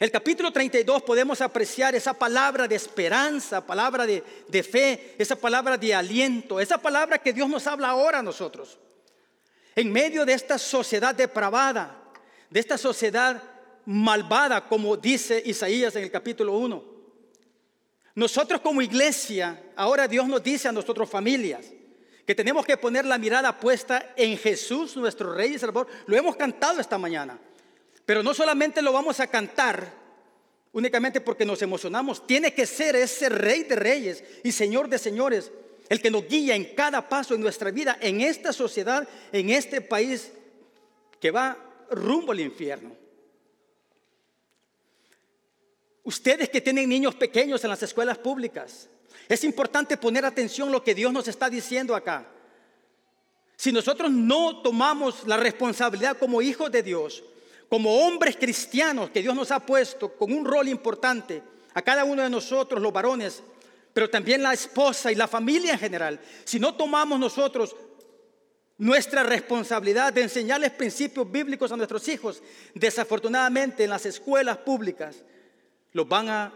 El 0.00 0.10
capítulo 0.10 0.52
32 0.52 1.02
podemos 1.02 1.40
apreciar 1.40 1.94
esa 1.94 2.12
palabra 2.12 2.66
de 2.66 2.74
esperanza, 2.74 3.64
palabra 3.64 4.04
de, 4.04 4.24
de, 4.48 4.62
fe, 4.64 5.14
esa 5.16 5.36
palabra 5.36 5.78
de 5.78 5.94
aliento, 5.94 6.58
esa 6.58 6.78
palabra 6.78 7.18
que 7.18 7.32
Dios 7.32 7.48
nos 7.48 7.68
habla 7.68 7.90
ahora 7.90 8.18
a 8.18 8.22
nosotros. 8.22 8.80
En 9.76 9.92
medio 9.92 10.26
de 10.26 10.32
esta 10.32 10.58
sociedad 10.58 11.14
depravada, 11.14 12.02
de 12.50 12.58
esta 12.58 12.76
sociedad 12.76 13.40
malvada, 13.86 14.68
como 14.68 14.96
dice 14.96 15.42
Isaías 15.44 15.96
en 15.96 16.04
el 16.04 16.10
capítulo 16.10 16.54
1. 16.58 16.92
Nosotros 18.14 18.60
como 18.60 18.82
iglesia, 18.82 19.62
ahora 19.76 20.06
Dios 20.06 20.28
nos 20.28 20.42
dice 20.42 20.68
a 20.68 20.72
nosotros 20.72 21.08
familias, 21.08 21.66
que 22.26 22.34
tenemos 22.34 22.64
que 22.64 22.76
poner 22.76 23.04
la 23.04 23.18
mirada 23.18 23.58
puesta 23.58 24.12
en 24.16 24.36
Jesús, 24.38 24.96
nuestro 24.96 25.34
Rey 25.34 25.54
y 25.54 25.58
Salvador. 25.58 25.88
Lo 26.06 26.16
hemos 26.16 26.36
cantado 26.36 26.80
esta 26.80 26.98
mañana, 26.98 27.38
pero 28.06 28.22
no 28.22 28.32
solamente 28.32 28.82
lo 28.82 28.92
vamos 28.92 29.18
a 29.20 29.26
cantar 29.26 30.02
únicamente 30.72 31.20
porque 31.20 31.44
nos 31.44 31.60
emocionamos, 31.62 32.26
tiene 32.26 32.54
que 32.54 32.66
ser 32.66 32.96
ese 32.96 33.28
Rey 33.28 33.64
de 33.64 33.76
Reyes 33.76 34.24
y 34.42 34.52
Señor 34.52 34.88
de 34.88 34.98
Señores, 34.98 35.52
el 35.88 36.00
que 36.00 36.10
nos 36.10 36.26
guía 36.26 36.54
en 36.54 36.74
cada 36.74 37.08
paso 37.08 37.34
en 37.34 37.42
nuestra 37.42 37.70
vida, 37.70 37.98
en 38.00 38.20
esta 38.20 38.52
sociedad, 38.52 39.06
en 39.32 39.50
este 39.50 39.80
país 39.80 40.32
que 41.20 41.30
va 41.30 41.58
rumbo 41.90 42.32
al 42.32 42.40
infierno. 42.40 43.01
Ustedes 46.04 46.48
que 46.48 46.60
tienen 46.60 46.88
niños 46.88 47.14
pequeños 47.14 47.62
en 47.62 47.70
las 47.70 47.82
escuelas 47.82 48.18
públicas, 48.18 48.88
es 49.28 49.44
importante 49.44 49.96
poner 49.96 50.24
atención 50.24 50.68
a 50.68 50.72
lo 50.72 50.82
que 50.82 50.94
Dios 50.94 51.12
nos 51.12 51.28
está 51.28 51.48
diciendo 51.48 51.94
acá. 51.94 52.26
Si 53.56 53.70
nosotros 53.70 54.10
no 54.10 54.62
tomamos 54.62 55.26
la 55.26 55.36
responsabilidad 55.36 56.18
como 56.18 56.42
hijos 56.42 56.72
de 56.72 56.82
Dios, 56.82 57.22
como 57.68 58.04
hombres 58.04 58.36
cristianos 58.36 59.10
que 59.10 59.22
Dios 59.22 59.34
nos 59.34 59.50
ha 59.52 59.60
puesto 59.60 60.12
con 60.16 60.32
un 60.32 60.44
rol 60.44 60.68
importante 60.68 61.42
a 61.72 61.82
cada 61.82 62.04
uno 62.04 62.22
de 62.22 62.30
nosotros, 62.30 62.82
los 62.82 62.92
varones, 62.92 63.42
pero 63.94 64.10
también 64.10 64.42
la 64.42 64.52
esposa 64.52 65.12
y 65.12 65.14
la 65.14 65.28
familia 65.28 65.74
en 65.74 65.78
general, 65.78 66.20
si 66.44 66.58
no 66.58 66.74
tomamos 66.74 67.18
nosotros 67.18 67.76
nuestra 68.78 69.22
responsabilidad 69.22 70.12
de 70.12 70.22
enseñarles 70.22 70.72
principios 70.72 71.30
bíblicos 71.30 71.70
a 71.70 71.76
nuestros 71.76 72.08
hijos, 72.08 72.42
desafortunadamente 72.74 73.84
en 73.84 73.90
las 73.90 74.04
escuelas 74.04 74.58
públicas 74.58 75.22
los 75.92 76.08
van 76.08 76.28
a, 76.28 76.52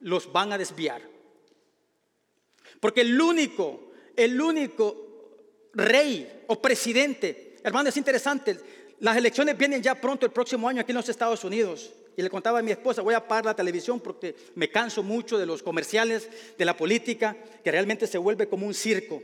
los 0.00 0.32
van 0.32 0.52
a 0.52 0.58
desviar. 0.58 1.02
Porque 2.80 3.02
el 3.02 3.20
único, 3.20 3.92
el 4.16 4.40
único 4.40 4.96
rey 5.74 6.44
o 6.48 6.60
presidente, 6.60 7.56
hermano, 7.62 7.88
es 7.88 7.96
interesante, 7.96 8.58
las 9.00 9.16
elecciones 9.16 9.56
vienen 9.56 9.82
ya 9.82 9.94
pronto 9.94 10.26
el 10.26 10.32
próximo 10.32 10.68
año 10.68 10.80
aquí 10.80 10.92
en 10.92 10.96
los 10.96 11.08
Estados 11.08 11.44
Unidos. 11.44 11.92
Y 12.16 12.22
le 12.22 12.28
contaba 12.28 12.58
a 12.58 12.62
mi 12.62 12.70
esposa, 12.70 13.02
voy 13.02 13.14
a 13.14 13.18
apagar 13.18 13.46
la 13.46 13.56
televisión 13.56 13.98
porque 13.98 14.36
me 14.54 14.70
canso 14.70 15.02
mucho 15.02 15.38
de 15.38 15.46
los 15.46 15.62
comerciales, 15.62 16.28
de 16.58 16.64
la 16.64 16.76
política, 16.76 17.36
que 17.64 17.70
realmente 17.70 18.06
se 18.06 18.18
vuelve 18.18 18.48
como 18.48 18.66
un 18.66 18.74
circo. 18.74 19.22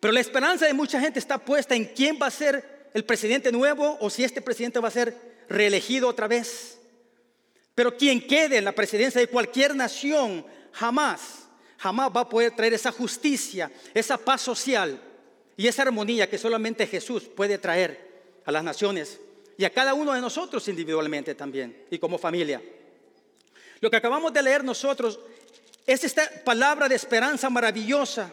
Pero 0.00 0.12
la 0.12 0.20
esperanza 0.20 0.66
de 0.66 0.74
mucha 0.74 1.00
gente 1.00 1.18
está 1.18 1.38
puesta 1.38 1.74
en 1.74 1.86
quién 1.86 2.18
va 2.20 2.26
a 2.26 2.30
ser 2.30 2.90
el 2.94 3.04
presidente 3.04 3.50
nuevo 3.50 3.96
o 4.00 4.10
si 4.10 4.24
este 4.24 4.42
presidente 4.42 4.78
va 4.78 4.88
a 4.88 4.92
ser 4.92 5.14
reelegido 5.48 6.08
otra 6.08 6.28
vez. 6.28 6.77
Pero 7.78 7.96
quien 7.96 8.20
quede 8.20 8.56
en 8.56 8.64
la 8.64 8.72
presidencia 8.72 9.20
de 9.20 9.28
cualquier 9.28 9.72
nación 9.72 10.44
jamás, 10.72 11.46
jamás 11.76 12.10
va 12.10 12.22
a 12.22 12.28
poder 12.28 12.50
traer 12.56 12.74
esa 12.74 12.90
justicia, 12.90 13.70
esa 13.94 14.18
paz 14.18 14.40
social 14.40 15.00
y 15.56 15.68
esa 15.68 15.82
armonía 15.82 16.28
que 16.28 16.38
solamente 16.38 16.88
Jesús 16.88 17.30
puede 17.36 17.56
traer 17.56 18.40
a 18.44 18.50
las 18.50 18.64
naciones 18.64 19.20
y 19.56 19.64
a 19.64 19.72
cada 19.72 19.94
uno 19.94 20.12
de 20.12 20.20
nosotros 20.20 20.66
individualmente 20.66 21.36
también 21.36 21.84
y 21.88 22.00
como 22.00 22.18
familia. 22.18 22.60
Lo 23.78 23.88
que 23.88 23.96
acabamos 23.96 24.32
de 24.32 24.42
leer 24.42 24.64
nosotros 24.64 25.20
es 25.86 26.02
esta 26.02 26.28
palabra 26.44 26.88
de 26.88 26.96
esperanza 26.96 27.48
maravillosa 27.48 28.32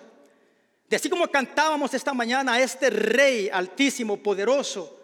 de 0.90 0.96
así 0.96 1.08
como 1.08 1.28
cantábamos 1.28 1.94
esta 1.94 2.16
mañana 2.16 2.54
a 2.54 2.62
este 2.64 2.90
Rey 2.90 3.52
altísimo, 3.54 4.18
poderoso, 4.18 5.00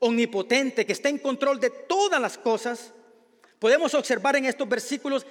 omnipotente, 0.00 0.84
que 0.84 0.94
está 0.94 1.10
en 1.10 1.18
control 1.18 1.60
de 1.60 1.70
todas 1.70 2.20
las 2.20 2.36
cosas, 2.36 2.92
podemos 3.64 3.94
observar 3.94 4.36
en 4.36 4.44
estos 4.44 4.68
versículos 4.68 5.24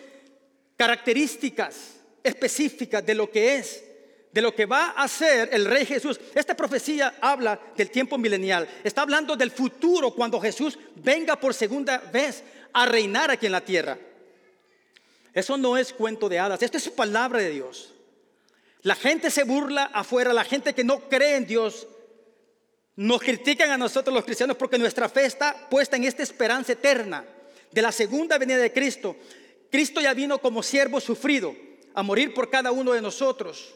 características 0.75 1.97
específicas 2.23 3.05
de 3.05 3.13
lo 3.13 3.29
que 3.29 3.57
es, 3.57 3.83
de 4.31 4.41
lo 4.41 4.55
que 4.55 4.65
va 4.65 4.89
a 4.97 5.07
ser 5.07 5.49
el 5.51 5.65
Rey 5.65 5.85
Jesús. 5.85 6.19
Esta 6.33 6.55
profecía 6.55 7.13
habla 7.21 7.59
del 7.77 7.91
tiempo 7.91 8.17
milenial, 8.17 8.67
está 8.83 9.03
hablando 9.03 9.35
del 9.35 9.51
futuro 9.51 10.15
cuando 10.15 10.41
Jesús 10.41 10.79
venga 10.95 11.39
por 11.39 11.53
segunda 11.53 11.99
vez 12.11 12.43
a 12.73 12.87
reinar 12.87 13.29
aquí 13.29 13.45
en 13.45 13.51
la 13.51 13.61
tierra. 13.61 13.99
Eso 15.31 15.55
no 15.55 15.77
es 15.77 15.93
cuento 15.93 16.27
de 16.27 16.39
hadas, 16.39 16.63
esto 16.63 16.77
es 16.77 16.89
palabra 16.89 17.37
de 17.37 17.51
Dios. 17.51 17.93
La 18.81 18.95
gente 18.95 19.29
se 19.29 19.43
burla 19.43 19.91
afuera, 19.93 20.33
la 20.33 20.43
gente 20.43 20.73
que 20.73 20.83
no 20.83 21.07
cree 21.07 21.35
en 21.35 21.45
Dios, 21.45 21.85
nos 22.95 23.21
critican 23.21 23.69
a 23.69 23.77
nosotros 23.77 24.11
los 24.11 24.25
cristianos 24.25 24.57
porque 24.57 24.79
nuestra 24.79 25.07
fe 25.07 25.25
está 25.25 25.69
puesta 25.69 25.97
en 25.97 26.05
esta 26.05 26.23
esperanza 26.23 26.71
eterna 26.71 27.23
de 27.73 27.81
la 27.81 27.91
segunda 27.91 28.37
venida 28.37 28.57
de 28.57 28.71
Cristo. 28.71 29.15
Cristo 29.69 29.99
ya 29.99 30.13
vino 30.13 30.37
como 30.39 30.61
siervo 30.61 30.99
sufrido 30.99 31.55
a 31.93 32.03
morir 32.03 32.33
por 32.33 32.49
cada 32.49 32.71
uno 32.71 32.93
de 32.93 33.01
nosotros. 33.01 33.73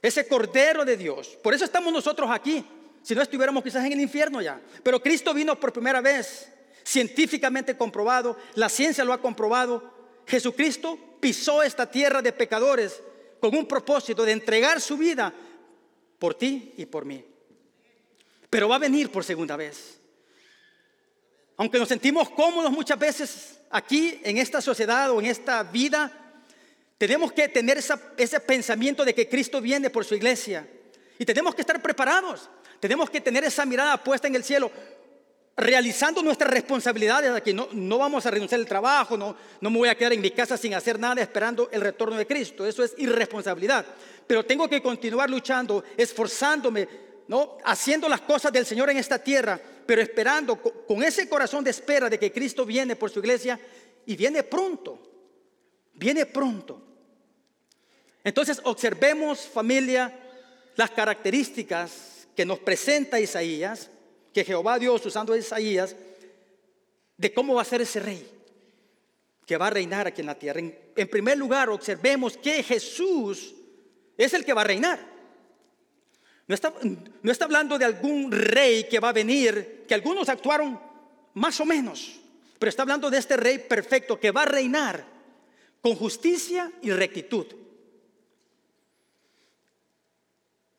Ese 0.00 0.26
Cordero 0.26 0.84
de 0.84 0.96
Dios. 0.96 1.38
Por 1.42 1.54
eso 1.54 1.64
estamos 1.64 1.92
nosotros 1.92 2.30
aquí. 2.30 2.64
Si 3.02 3.14
no 3.14 3.22
estuviéramos 3.22 3.64
quizás 3.64 3.84
en 3.84 3.92
el 3.92 4.00
infierno 4.00 4.40
ya. 4.40 4.60
Pero 4.82 5.02
Cristo 5.02 5.34
vino 5.34 5.58
por 5.58 5.72
primera 5.72 6.00
vez, 6.00 6.48
científicamente 6.84 7.76
comprobado. 7.76 8.36
La 8.54 8.68
ciencia 8.68 9.04
lo 9.04 9.12
ha 9.12 9.20
comprobado. 9.20 9.92
Jesucristo 10.26 10.98
pisó 11.20 11.62
esta 11.62 11.90
tierra 11.90 12.22
de 12.22 12.32
pecadores 12.32 13.02
con 13.40 13.56
un 13.56 13.66
propósito 13.66 14.24
de 14.24 14.32
entregar 14.32 14.80
su 14.80 14.96
vida 14.96 15.34
por 16.18 16.34
ti 16.34 16.74
y 16.76 16.86
por 16.86 17.04
mí. 17.04 17.24
Pero 18.48 18.68
va 18.68 18.76
a 18.76 18.80
venir 18.80 19.10
por 19.10 19.24
segunda 19.24 19.56
vez. 19.56 20.01
Aunque 21.62 21.78
nos 21.78 21.90
sentimos 21.90 22.28
cómodos 22.28 22.72
muchas 22.72 22.98
veces 22.98 23.60
aquí 23.70 24.18
en 24.24 24.36
esta 24.38 24.60
sociedad 24.60 25.12
o 25.12 25.20
en 25.20 25.26
esta 25.26 25.62
vida, 25.62 26.10
tenemos 26.98 27.32
que 27.32 27.46
tener 27.46 27.78
ese 27.78 28.40
pensamiento 28.40 29.04
de 29.04 29.14
que 29.14 29.28
Cristo 29.28 29.60
viene 29.60 29.88
por 29.88 30.04
su 30.04 30.16
iglesia. 30.16 30.66
Y 31.20 31.24
tenemos 31.24 31.54
que 31.54 31.60
estar 31.60 31.80
preparados. 31.80 32.50
Tenemos 32.80 33.08
que 33.08 33.20
tener 33.20 33.44
esa 33.44 33.64
mirada 33.64 33.96
puesta 34.02 34.26
en 34.26 34.34
el 34.34 34.42
cielo 34.42 34.72
realizando 35.56 36.20
nuestras 36.20 36.50
responsabilidades 36.50 37.30
aquí. 37.30 37.54
No, 37.54 37.68
no 37.70 37.96
vamos 37.96 38.26
a 38.26 38.32
renunciar 38.32 38.60
al 38.60 38.66
trabajo, 38.66 39.16
no, 39.16 39.36
no 39.60 39.70
me 39.70 39.78
voy 39.78 39.88
a 39.88 39.94
quedar 39.94 40.14
en 40.14 40.20
mi 40.20 40.32
casa 40.32 40.56
sin 40.56 40.74
hacer 40.74 40.98
nada 40.98 41.22
esperando 41.22 41.68
el 41.70 41.80
retorno 41.80 42.16
de 42.16 42.26
Cristo. 42.26 42.66
Eso 42.66 42.82
es 42.82 42.92
irresponsabilidad. 42.98 43.86
Pero 44.26 44.44
tengo 44.44 44.68
que 44.68 44.82
continuar 44.82 45.30
luchando, 45.30 45.84
esforzándome, 45.96 46.88
haciendo 47.64 48.08
las 48.08 48.20
cosas 48.22 48.52
del 48.52 48.66
Señor 48.66 48.90
en 48.90 48.98
esta 48.98 49.18
tierra, 49.18 49.60
pero 49.86 50.02
esperando 50.02 50.60
con 50.60 51.02
ese 51.02 51.28
corazón 51.28 51.64
de 51.64 51.70
espera 51.70 52.08
de 52.08 52.18
que 52.18 52.32
Cristo 52.32 52.64
viene 52.64 52.96
por 52.96 53.10
su 53.10 53.20
iglesia 53.20 53.58
y 54.06 54.16
viene 54.16 54.42
pronto. 54.42 54.98
Viene 55.94 56.26
pronto. 56.26 56.82
Entonces 58.24 58.60
observemos 58.64 59.40
familia 59.40 60.12
las 60.76 60.90
características 60.90 62.28
que 62.34 62.44
nos 62.44 62.60
presenta 62.60 63.20
Isaías 63.20 63.90
que 64.32 64.44
Jehová 64.44 64.78
Dios, 64.78 65.04
usando 65.04 65.32
a 65.32 65.38
Isaías, 65.38 65.94
de 67.16 67.32
cómo 67.32 67.54
va 67.54 67.62
a 67.62 67.66
ser 67.66 67.82
ese 67.82 68.00
rey 68.00 68.26
que 69.46 69.56
va 69.56 69.66
a 69.66 69.70
reinar 69.70 70.06
aquí 70.06 70.20
en 70.20 70.26
la 70.26 70.38
tierra. 70.38 70.60
En, 70.60 71.08
primer 71.08 71.36
lugar, 71.36 71.68
observemos 71.68 72.36
que 72.36 72.62
Jesús 72.62 73.54
es 74.16 74.32
el 74.32 74.44
que 74.44 74.54
va 74.54 74.62
a 74.62 74.64
reinar. 74.64 75.11
No 76.48 76.54
está, 76.54 76.72
no 77.22 77.32
está 77.32 77.44
hablando 77.44 77.78
de 77.78 77.84
algún 77.84 78.30
rey 78.30 78.84
que 78.88 79.00
va 79.00 79.10
a 79.10 79.12
venir, 79.12 79.84
que 79.86 79.94
algunos 79.94 80.28
actuaron 80.28 80.78
más 81.34 81.60
o 81.60 81.64
menos, 81.64 82.20
pero 82.58 82.68
está 82.68 82.82
hablando 82.82 83.10
de 83.10 83.18
este 83.18 83.36
rey 83.36 83.58
perfecto 83.58 84.18
que 84.18 84.30
va 84.30 84.42
a 84.42 84.46
reinar 84.46 85.04
con 85.80 85.94
justicia 85.94 86.70
y 86.82 86.90
rectitud. 86.90 87.46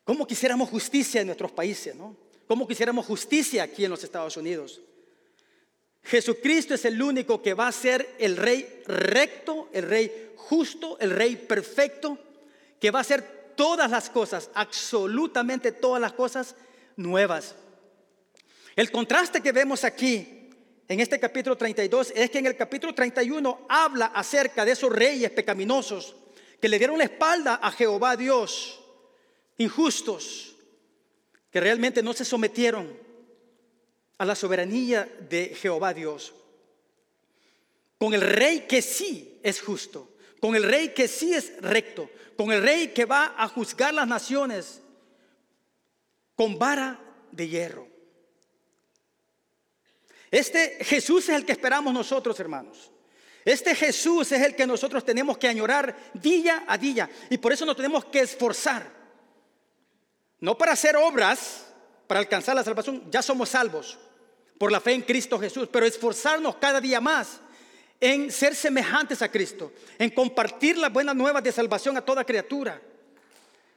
¿Cómo 0.04 0.26
quisiéramos 0.26 0.68
justicia 0.68 1.22
en 1.22 1.28
nuestros 1.28 1.52
países, 1.52 1.94
no? 1.94 2.16
¿Cómo 2.46 2.68
quisiéramos 2.68 3.06
justicia 3.06 3.62
aquí 3.62 3.84
en 3.84 3.90
los 3.90 4.04
Estados 4.04 4.36
Unidos? 4.36 4.82
Jesucristo 6.02 6.74
es 6.74 6.84
el 6.84 7.00
único 7.00 7.40
que 7.40 7.54
va 7.54 7.68
a 7.68 7.72
ser 7.72 8.16
el 8.18 8.36
rey 8.36 8.82
recto, 8.86 9.70
el 9.72 9.88
rey 9.88 10.32
justo, 10.36 10.98
el 11.00 11.10
rey 11.10 11.36
perfecto, 11.36 12.18
que 12.78 12.90
va 12.90 12.98
a 12.98 13.02
hacer 13.02 13.43
todas 13.56 13.90
las 13.90 14.10
cosas, 14.10 14.50
absolutamente 14.54 15.72
todas 15.72 16.00
las 16.00 16.12
cosas 16.12 16.54
nuevas. 16.96 17.54
El 18.76 18.90
contraste 18.90 19.40
que 19.40 19.52
vemos 19.52 19.84
aquí 19.84 20.50
en 20.88 21.00
este 21.00 21.18
capítulo 21.18 21.56
32 21.56 22.12
es 22.14 22.30
que 22.30 22.38
en 22.38 22.46
el 22.46 22.56
capítulo 22.56 22.94
31 22.94 23.66
habla 23.68 24.06
acerca 24.06 24.64
de 24.64 24.72
esos 24.72 24.92
reyes 24.92 25.30
pecaminosos 25.30 26.16
que 26.60 26.68
le 26.68 26.78
dieron 26.78 26.98
la 26.98 27.04
espalda 27.04 27.60
a 27.62 27.70
Jehová 27.70 28.16
Dios, 28.16 28.80
injustos, 29.58 30.56
que 31.50 31.60
realmente 31.60 32.02
no 32.02 32.12
se 32.12 32.24
sometieron 32.24 32.98
a 34.18 34.24
la 34.24 34.34
soberanía 34.34 35.08
de 35.28 35.54
Jehová 35.54 35.94
Dios. 35.94 36.34
con 37.96 38.12
el 38.12 38.20
rey 38.20 38.66
que 38.68 38.82
sí 38.82 39.38
es 39.42 39.62
justo, 39.62 40.13
con 40.44 40.54
el 40.54 40.62
rey 40.62 40.90
que 40.90 41.08
sí 41.08 41.32
es 41.32 41.56
recto, 41.62 42.10
con 42.36 42.52
el 42.52 42.62
rey 42.62 42.88
que 42.88 43.06
va 43.06 43.34
a 43.34 43.48
juzgar 43.48 43.94
las 43.94 44.06
naciones 44.06 44.82
con 46.36 46.58
vara 46.58 47.00
de 47.32 47.48
hierro. 47.48 47.88
Este 50.30 50.84
Jesús 50.84 51.30
es 51.30 51.36
el 51.36 51.46
que 51.46 51.52
esperamos 51.52 51.94
nosotros, 51.94 52.38
hermanos. 52.40 52.92
Este 53.42 53.74
Jesús 53.74 54.32
es 54.32 54.42
el 54.42 54.54
que 54.54 54.66
nosotros 54.66 55.02
tenemos 55.02 55.38
que 55.38 55.48
añorar 55.48 55.96
día 56.12 56.66
a 56.68 56.76
día. 56.76 57.08
Y 57.30 57.38
por 57.38 57.54
eso 57.54 57.64
nos 57.64 57.76
tenemos 57.76 58.04
que 58.04 58.20
esforzar. 58.20 58.86
No 60.40 60.58
para 60.58 60.72
hacer 60.72 60.94
obras, 60.94 61.72
para 62.06 62.20
alcanzar 62.20 62.54
la 62.54 62.64
salvación. 62.64 63.10
Ya 63.10 63.22
somos 63.22 63.48
salvos 63.48 63.98
por 64.58 64.70
la 64.70 64.82
fe 64.82 64.92
en 64.92 65.00
Cristo 65.00 65.38
Jesús. 65.38 65.70
Pero 65.72 65.86
esforzarnos 65.86 66.56
cada 66.56 66.82
día 66.82 67.00
más 67.00 67.40
en 68.00 68.30
ser 68.30 68.54
semejantes 68.54 69.22
a 69.22 69.30
Cristo. 69.30 69.72
En 69.98 70.10
compartir 70.10 70.78
las 70.78 70.92
buenas 70.92 71.14
nuevas 71.14 71.42
de 71.42 71.52
salvación 71.52 71.96
a 71.96 72.04
toda 72.04 72.24
criatura. 72.24 72.80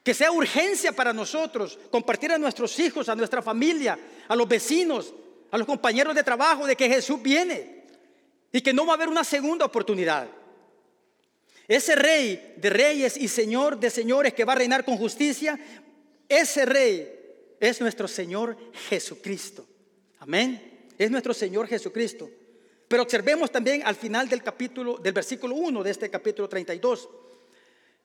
Que 0.03 0.13
sea 0.13 0.31
urgencia 0.31 0.91
para 0.91 1.13
nosotros 1.13 1.77
compartir 1.91 2.31
a 2.31 2.37
nuestros 2.37 2.77
hijos, 2.79 3.09
a 3.09 3.15
nuestra 3.15 3.41
familia, 3.41 3.97
a 4.27 4.35
los 4.35 4.47
vecinos, 4.47 5.13
a 5.51 5.57
los 5.57 5.67
compañeros 5.67 6.15
de 6.15 6.23
trabajo 6.23 6.65
de 6.65 6.75
que 6.75 6.89
Jesús 6.89 7.21
viene 7.21 7.83
y 8.51 8.61
que 8.61 8.73
no 8.73 8.85
va 8.85 8.93
a 8.93 8.95
haber 8.95 9.09
una 9.09 9.23
segunda 9.23 9.65
oportunidad. 9.65 10.27
Ese 11.67 11.95
rey 11.95 12.53
de 12.55 12.69
reyes 12.69 13.17
y 13.17 13.27
señor 13.27 13.77
de 13.77 13.89
señores 13.89 14.33
que 14.33 14.45
va 14.45 14.53
a 14.53 14.57
reinar 14.57 14.85
con 14.85 14.97
justicia, 14.97 15.59
ese 16.29 16.65
rey 16.65 17.17
es 17.59 17.81
nuestro 17.81 18.07
Señor 18.07 18.57
Jesucristo. 18.89 19.67
Amén. 20.19 20.89
Es 20.97 21.11
nuestro 21.11 21.33
Señor 21.33 21.67
Jesucristo. 21.67 22.29
Pero 22.87 23.03
observemos 23.03 23.51
también 23.51 23.81
al 23.85 23.95
final 23.95 24.29
del 24.29 24.43
capítulo, 24.43 24.97
del 24.97 25.13
versículo 25.13 25.55
1 25.55 25.83
de 25.83 25.91
este 25.91 26.09
capítulo 26.09 26.47
32. 26.47 27.09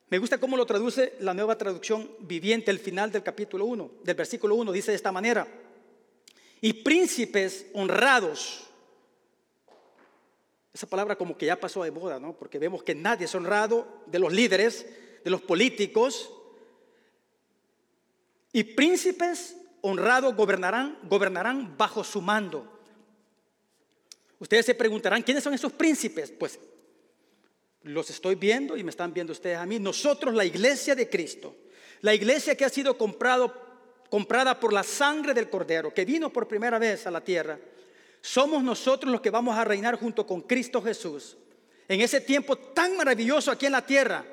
Me 0.08 0.18
gusta 0.18 0.38
cómo 0.38 0.56
lo 0.56 0.66
traduce 0.66 1.14
la 1.20 1.34
nueva 1.34 1.56
traducción 1.56 2.10
viviente, 2.20 2.70
el 2.70 2.78
final 2.78 3.10
del 3.10 3.22
capítulo 3.22 3.64
1, 3.64 3.90
del 4.02 4.14
versículo 4.14 4.54
1, 4.56 4.72
dice 4.72 4.90
de 4.90 4.96
esta 4.96 5.12
manera. 5.12 5.46
Y 6.60 6.72
príncipes 6.74 7.66
honrados 7.72 8.72
esa 10.72 10.86
palabra 10.86 11.16
como 11.16 11.36
que 11.36 11.46
ya 11.46 11.60
pasó 11.60 11.84
de 11.84 11.90
moda, 11.90 12.18
¿no? 12.18 12.32
Porque 12.32 12.58
vemos 12.58 12.82
que 12.82 12.94
nadie 12.94 13.26
es 13.26 13.34
honrado 13.34 13.86
de 14.06 14.18
los 14.18 14.32
líderes, 14.32 14.86
de 15.22 15.30
los 15.30 15.42
políticos. 15.42 16.32
Y 18.52 18.64
príncipes 18.64 19.56
honrados 19.82 20.34
gobernarán, 20.34 20.98
gobernarán 21.04 21.76
bajo 21.76 22.02
su 22.02 22.22
mando. 22.22 22.80
Ustedes 24.42 24.66
se 24.66 24.74
preguntarán, 24.74 25.22
¿quiénes 25.22 25.44
son 25.44 25.54
esos 25.54 25.72
príncipes? 25.72 26.32
Pues 26.32 26.58
los 27.84 28.10
estoy 28.10 28.34
viendo 28.34 28.76
y 28.76 28.82
me 28.82 28.90
están 28.90 29.14
viendo 29.14 29.32
ustedes 29.32 29.56
a 29.56 29.66
mí. 29.66 29.78
Nosotros, 29.78 30.34
la 30.34 30.44
iglesia 30.44 30.96
de 30.96 31.08
Cristo, 31.08 31.54
la 32.00 32.12
iglesia 32.12 32.56
que 32.56 32.64
ha 32.64 32.68
sido 32.68 32.98
comprado, 32.98 33.54
comprada 34.10 34.58
por 34.58 34.72
la 34.72 34.82
sangre 34.82 35.32
del 35.32 35.48
Cordero, 35.48 35.94
que 35.94 36.04
vino 36.04 36.32
por 36.32 36.48
primera 36.48 36.80
vez 36.80 37.06
a 37.06 37.12
la 37.12 37.22
tierra 37.22 37.56
somos 38.22 38.62
nosotros 38.62 39.10
los 39.10 39.20
que 39.20 39.30
vamos 39.30 39.56
a 39.58 39.64
reinar 39.64 39.98
junto 39.98 40.26
con 40.26 40.42
Cristo 40.42 40.80
Jesús. 40.80 41.36
En 41.88 42.00
ese 42.00 42.20
tiempo 42.20 42.56
tan 42.56 42.96
maravilloso 42.96 43.50
aquí 43.50 43.66
en 43.66 43.72
la 43.72 43.84
tierra. 43.84 44.24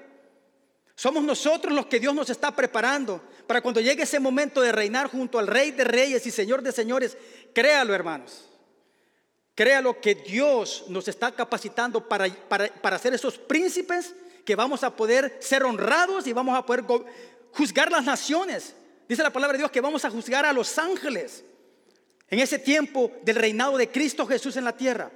Somos 0.95 1.23
nosotros 1.23 1.73
los 1.73 1.87
que 1.87 1.99
Dios 1.99 2.13
nos 2.13 2.29
está 2.29 2.55
preparando 2.55 3.21
para 3.47 3.61
cuando 3.61 3.81
llegue 3.81 4.03
ese 4.03 4.19
momento 4.19 4.61
de 4.61 4.71
reinar 4.71 5.07
junto 5.07 5.39
al 5.39 5.47
Rey 5.47 5.71
de 5.71 5.83
Reyes 5.83 6.25
y 6.27 6.31
Señor 6.31 6.61
de 6.61 6.71
Señores. 6.71 7.17
Créalo, 7.53 7.95
hermanos. 7.95 8.48
Créalo 9.59 9.99
que 9.99 10.15
Dios 10.15 10.85
nos 10.87 11.09
está 11.09 11.33
capacitando 11.33 12.07
para, 12.07 12.29
para, 12.47 12.69
para 12.69 12.97
ser 12.97 13.13
esos 13.13 13.37
príncipes 13.37 14.15
que 14.45 14.55
vamos 14.55 14.85
a 14.85 14.95
poder 14.95 15.35
ser 15.41 15.65
honrados 15.65 16.25
y 16.27 16.31
vamos 16.31 16.57
a 16.57 16.65
poder 16.65 16.85
juzgar 17.51 17.91
las 17.91 18.05
naciones. 18.05 18.73
Dice 19.09 19.21
la 19.21 19.33
palabra 19.33 19.57
de 19.57 19.57
Dios 19.57 19.71
que 19.71 19.81
vamos 19.81 20.05
a 20.05 20.09
juzgar 20.09 20.45
a 20.45 20.53
los 20.53 20.77
ángeles 20.77 21.43
en 22.29 22.39
ese 22.39 22.57
tiempo 22.57 23.11
del 23.23 23.35
reinado 23.35 23.75
de 23.75 23.91
Cristo 23.91 24.25
Jesús 24.25 24.55
en 24.55 24.63
la 24.63 24.77
tierra. 24.77 25.11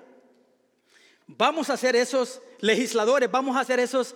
Vamos 1.26 1.70
a 1.70 1.78
ser 1.78 1.96
esos 1.96 2.41
legisladores, 2.60 3.32
vamos 3.32 3.56
a 3.56 3.63
ser 3.63 3.80
esos 3.80 4.13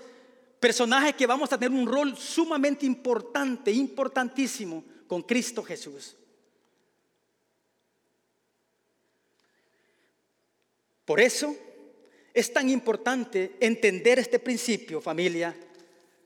personajes 0.59 1.15
que 1.15 1.25
vamos 1.25 1.53
a 1.53 1.57
tener 1.57 1.79
un 1.79 1.87
rol 1.87 2.17
sumamente 2.17 2.85
importante, 2.85 3.71
importantísimo 3.71 4.83
con 5.07 5.21
Cristo 5.21 5.63
Jesús. 5.63 6.17
Por 11.07 11.21
eso 11.21 11.55
es 12.33 12.51
tan 12.51 12.69
importante 12.69 13.55
entender 13.61 14.19
este 14.19 14.39
principio, 14.39 14.99
familia. 14.99 15.55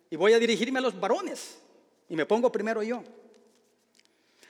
Y 0.10 0.15
voy 0.15 0.34
a 0.34 0.39
dirigirme 0.39 0.80
a 0.80 0.82
los 0.82 1.00
varones. 1.00 1.60
Y 2.10 2.15
me 2.15 2.26
pongo 2.26 2.52
primero 2.52 2.82
yo. 2.82 3.04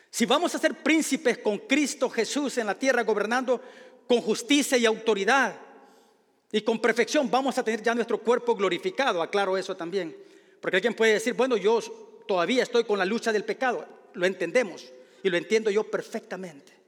Si 0.10 0.26
vamos 0.26 0.56
a 0.56 0.58
ser 0.58 0.82
príncipes 0.82 1.40
con 1.40 1.58
Cristo 1.58 2.10
Jesús 2.10 2.58
en 2.58 2.68
la 2.68 2.80
tierra, 2.80 3.04
gobernando 3.04 3.62
con 4.08 4.22
justicia 4.22 4.78
y 4.78 4.86
autoridad 4.86 5.54
y 6.50 6.62
con 6.62 6.80
perfección, 6.80 7.30
vamos 7.30 7.58
a 7.58 7.64
tener 7.64 7.84
ya 7.84 7.94
nuestro 7.94 8.18
cuerpo 8.18 8.56
glorificado. 8.56 9.22
Aclaro 9.22 9.58
eso 9.58 9.76
también. 9.76 10.16
Porque 10.62 10.78
alguien 10.78 10.94
puede 10.94 11.12
decir, 11.12 11.34
bueno, 11.34 11.58
yo 11.58 11.82
todavía 12.26 12.64
estoy 12.64 12.86
con 12.86 12.98
la 12.98 13.04
lucha 13.04 13.34
del 13.34 13.44
pecado. 13.44 13.86
Lo 14.14 14.26
entendemos 14.26 14.94
y 15.24 15.30
lo 15.30 15.36
entiendo 15.36 15.70
yo 15.70 15.84
perfectamente. 15.92 16.81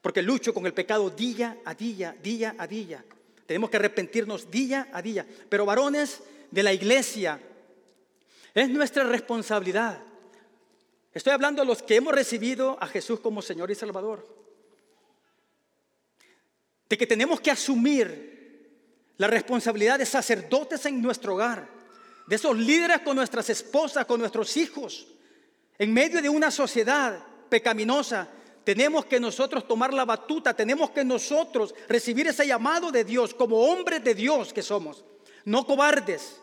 Porque 0.00 0.22
lucho 0.22 0.54
con 0.54 0.66
el 0.66 0.74
pecado 0.74 1.10
día 1.10 1.58
a 1.64 1.74
día, 1.74 2.16
día 2.22 2.54
a 2.58 2.66
día. 2.66 3.04
Tenemos 3.46 3.70
que 3.70 3.76
arrepentirnos 3.76 4.50
día 4.50 4.88
a 4.92 5.02
día. 5.02 5.26
Pero 5.48 5.66
varones 5.66 6.20
de 6.50 6.62
la 6.62 6.72
iglesia, 6.72 7.40
es 8.54 8.68
nuestra 8.70 9.04
responsabilidad 9.04 10.08
Estoy 11.18 11.32
hablando 11.32 11.62
de 11.62 11.66
los 11.66 11.82
que 11.82 11.96
hemos 11.96 12.14
recibido 12.14 12.76
a 12.80 12.86
Jesús 12.86 13.20
como 13.20 13.42
Señor 13.42 13.70
y 13.70 13.74
Salvador. 13.74 14.24
De 16.88 16.96
que 16.96 17.08
tenemos 17.08 17.40
que 17.40 17.50
asumir 17.50 19.16
la 19.16 19.26
responsabilidad 19.26 19.98
de 19.98 20.06
sacerdotes 20.06 20.86
en 20.86 21.02
nuestro 21.02 21.34
hogar, 21.34 21.68
de 22.26 22.36
esos 22.36 22.56
líderes 22.56 23.00
con 23.00 23.16
nuestras 23.16 23.50
esposas, 23.50 24.06
con 24.06 24.20
nuestros 24.20 24.56
hijos, 24.56 25.08
en 25.76 25.92
medio 25.92 26.22
de 26.22 26.28
una 26.28 26.52
sociedad 26.52 27.18
pecaminosa. 27.48 28.28
Tenemos 28.68 29.06
que 29.06 29.18
nosotros 29.18 29.66
tomar 29.66 29.94
la 29.94 30.04
batuta, 30.04 30.52
tenemos 30.52 30.90
que 30.90 31.02
nosotros 31.02 31.74
recibir 31.88 32.26
ese 32.26 32.46
llamado 32.46 32.92
de 32.92 33.02
Dios 33.02 33.32
como 33.32 33.56
hombres 33.62 34.04
de 34.04 34.14
Dios 34.14 34.52
que 34.52 34.62
somos, 34.62 35.06
no 35.46 35.64
cobardes, 35.66 36.38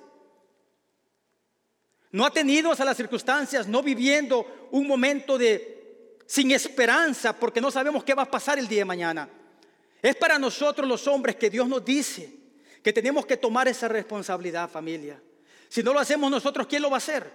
no 2.10 2.26
atenidos 2.26 2.80
a 2.80 2.86
las 2.86 2.98
circunstancias, 2.98 3.68
no 3.68 3.84
viviendo 3.84 4.70
un 4.72 4.88
momento 4.88 5.38
de 5.38 6.18
sin 6.26 6.50
esperanza 6.50 7.32
porque 7.32 7.62
no 7.62 7.70
sabemos 7.70 8.04
qué 8.04 8.16
va 8.16 8.24
a 8.24 8.32
pasar 8.32 8.58
el 8.58 8.68
día 8.68 8.80
de 8.80 8.86
mañana. 8.86 9.30
Es 10.02 10.16
para 10.16 10.40
nosotros 10.40 10.90
los 10.90 11.06
hombres 11.06 11.36
que 11.36 11.52
Dios 11.52 11.68
nos 11.68 11.86
dice 11.86 12.36
que 12.82 12.92
tenemos 12.92 13.28
que 13.28 13.38
tomar 13.38 13.68
esa 13.68 13.88
responsabilidad, 13.88 14.68
familia. 14.68 15.22
Si 15.70 15.84
no 15.84 15.94
lo 15.94 16.00
hacemos 16.00 16.32
nosotros, 16.32 16.66
¿quién 16.66 16.82
lo 16.82 16.90
va 16.90 16.96
a 16.96 17.06
hacer? 17.06 17.32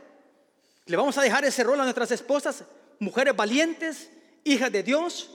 ¿Le 0.86 0.96
vamos 0.96 1.16
a 1.16 1.22
dejar 1.22 1.44
ese 1.44 1.62
rol 1.62 1.78
a 1.78 1.84
nuestras 1.84 2.10
esposas, 2.10 2.64
mujeres 2.98 3.36
valientes, 3.36 4.10
hijas 4.44 4.72
de 4.72 4.82
Dios? 4.82 5.30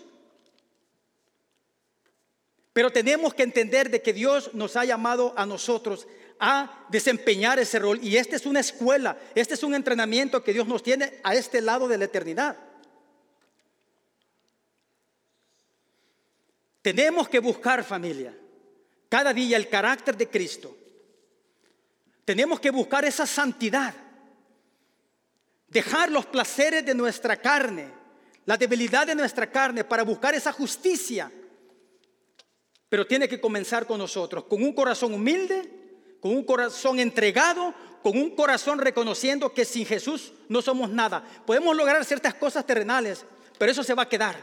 Pero 2.73 2.91
tenemos 2.91 3.33
que 3.33 3.43
entender 3.43 3.89
de 3.89 4.01
que 4.01 4.11
Dios 4.11 4.53
nos 4.53 4.75
ha 4.75 4.83
llamado 4.83 5.33
a 5.37 5.45
nosotros 5.45 6.07
a 6.39 6.85
desempeñar 6.89 7.57
ese 7.57 7.79
rol. 7.79 7.99
Y 8.03 8.17
esta 8.17 8.35
es 8.35 8.45
una 8.45 8.59
escuela, 8.59 9.17
este 9.33 9.53
es 9.53 9.63
un 9.63 9.73
entrenamiento 9.73 10.43
que 10.43 10.53
Dios 10.53 10.67
nos 10.67 10.83
tiene 10.83 11.19
a 11.23 11.33
este 11.35 11.61
lado 11.61 11.87
de 11.87 11.97
la 11.97 12.05
eternidad. 12.05 12.57
Tenemos 16.81 17.29
que 17.29 17.39
buscar 17.39 17.83
familia, 17.83 18.37
cada 19.09 19.33
día 19.33 19.57
el 19.57 19.69
carácter 19.69 20.15
de 20.17 20.29
Cristo. 20.29 20.77
Tenemos 22.25 22.59
que 22.59 22.71
buscar 22.71 23.05
esa 23.05 23.25
santidad, 23.25 23.93
dejar 25.67 26.11
los 26.11 26.25
placeres 26.25 26.85
de 26.85 26.93
nuestra 26.93 27.37
carne, 27.37 27.91
la 28.45 28.57
debilidad 28.57 29.07
de 29.07 29.15
nuestra 29.15 29.49
carne 29.51 29.83
para 29.83 30.03
buscar 30.03 30.35
esa 30.35 30.51
justicia. 30.51 31.31
Pero 32.87 33.07
tiene 33.07 33.27
que 33.27 33.41
comenzar 33.41 33.85
con 33.85 33.97
nosotros, 33.97 34.45
con 34.45 34.63
un 34.63 34.73
corazón 34.73 35.13
humilde 35.13 35.75
con 36.25 36.35
un 36.35 36.43
corazón 36.43 36.97
entregado, 36.97 37.71
con 38.01 38.17
un 38.17 38.31
corazón 38.31 38.79
reconociendo 38.79 39.53
que 39.53 39.63
sin 39.63 39.85
Jesús 39.85 40.33
no 40.49 40.59
somos 40.59 40.89
nada. 40.89 41.23
Podemos 41.45 41.77
lograr 41.77 42.03
ciertas 42.03 42.33
cosas 42.33 42.65
terrenales, 42.65 43.23
pero 43.59 43.71
eso 43.71 43.83
se 43.83 43.93
va 43.93 44.01
a 44.01 44.09
quedar 44.09 44.35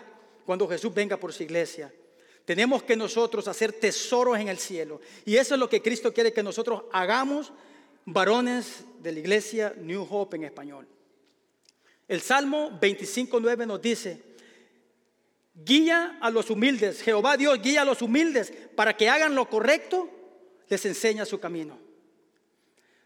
cuando 0.47 0.69
Jesús 0.69 0.95
venga 0.95 1.17
por 1.17 1.33
su 1.33 1.43
iglesia. 1.43 1.93
Tenemos 2.45 2.85
que 2.85 2.95
nosotros 2.95 3.49
hacer 3.49 3.73
tesoros 3.73 4.39
en 4.39 4.47
el 4.47 4.59
cielo. 4.59 5.01
Y 5.25 5.39
eso 5.39 5.55
es 5.55 5.59
lo 5.59 5.69
que 5.69 5.83
Cristo 5.83 6.15
quiere 6.15 6.33
que 6.33 6.45
nosotros 6.45 6.85
hagamos, 6.93 7.53
varones 8.05 8.85
de 9.01 9.11
la 9.11 9.19
iglesia 9.19 9.75
New 9.77 10.07
Hope 10.09 10.37
en 10.37 10.45
español. 10.45 10.87
El 12.13 12.21
Salmo 12.21 12.79
25.9 12.79 13.67
nos 13.67 13.81
dice, 13.81 14.21
guía 15.55 16.19
a 16.21 16.31
los 16.31 16.51
humildes, 16.51 17.01
Jehová 17.01 17.39
Dios 17.39 17.59
guía 17.63 17.81
a 17.81 17.85
los 17.87 18.03
humildes 18.03 18.53
para 18.77 18.95
que 18.95 19.09
hagan 19.09 19.35
lo 19.35 19.49
correcto 19.49 20.11
les 20.69 20.85
enseña 20.85 21.25
su 21.25 21.41
camino. 21.41 21.79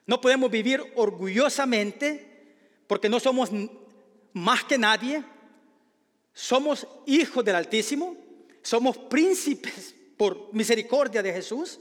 No 0.07 0.21
podemos 0.21 0.51
vivir 0.51 0.83
orgullosamente 0.97 2.57
porque 2.89 3.09
no 3.09 3.21
somos 3.21 3.51
más 4.33 4.65
que 4.65 4.77
nadie. 4.77 5.23
Somos 6.33 6.85
hijos 7.07 7.45
del 7.45 7.55
Altísimo, 7.55 8.17
somos 8.61 8.99
príncipes 8.99 9.95
por 10.17 10.53
misericordia 10.53 11.23
de 11.23 11.33
Jesús, 11.33 11.79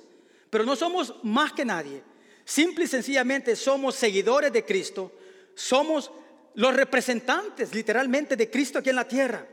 pero 0.51 0.63
no 0.63 0.75
somos 0.75 1.15
más 1.23 1.53
que 1.53 1.65
nadie. 1.65 2.03
Simple 2.43 2.85
y 2.85 2.87
sencillamente 2.87 3.55
somos 3.55 3.95
seguidores 3.95 4.53
de 4.53 4.63
Cristo, 4.63 5.11
somos 5.55 6.11
los 6.55 6.75
representantes 6.75 7.73
literalmente 7.73 8.35
de 8.35 8.49
Cristo 8.49 8.79
aquí 8.79 8.89
en 8.89 8.95
la 8.95 9.07
tierra. 9.07 9.45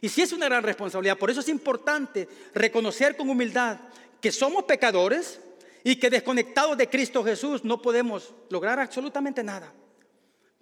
Y 0.00 0.08
sí 0.08 0.22
es 0.22 0.32
una 0.32 0.46
gran 0.46 0.64
responsabilidad, 0.64 1.18
por 1.18 1.30
eso 1.30 1.40
es 1.40 1.48
importante 1.48 2.28
reconocer 2.54 3.16
con 3.16 3.30
humildad 3.30 3.78
que 4.20 4.32
somos 4.32 4.64
pecadores 4.64 5.40
y 5.84 5.96
que 5.96 6.10
desconectados 6.10 6.76
de 6.76 6.88
Cristo 6.88 7.24
Jesús 7.24 7.64
no 7.64 7.80
podemos 7.80 8.34
lograr 8.50 8.78
absolutamente 8.80 9.42
nada. 9.42 9.72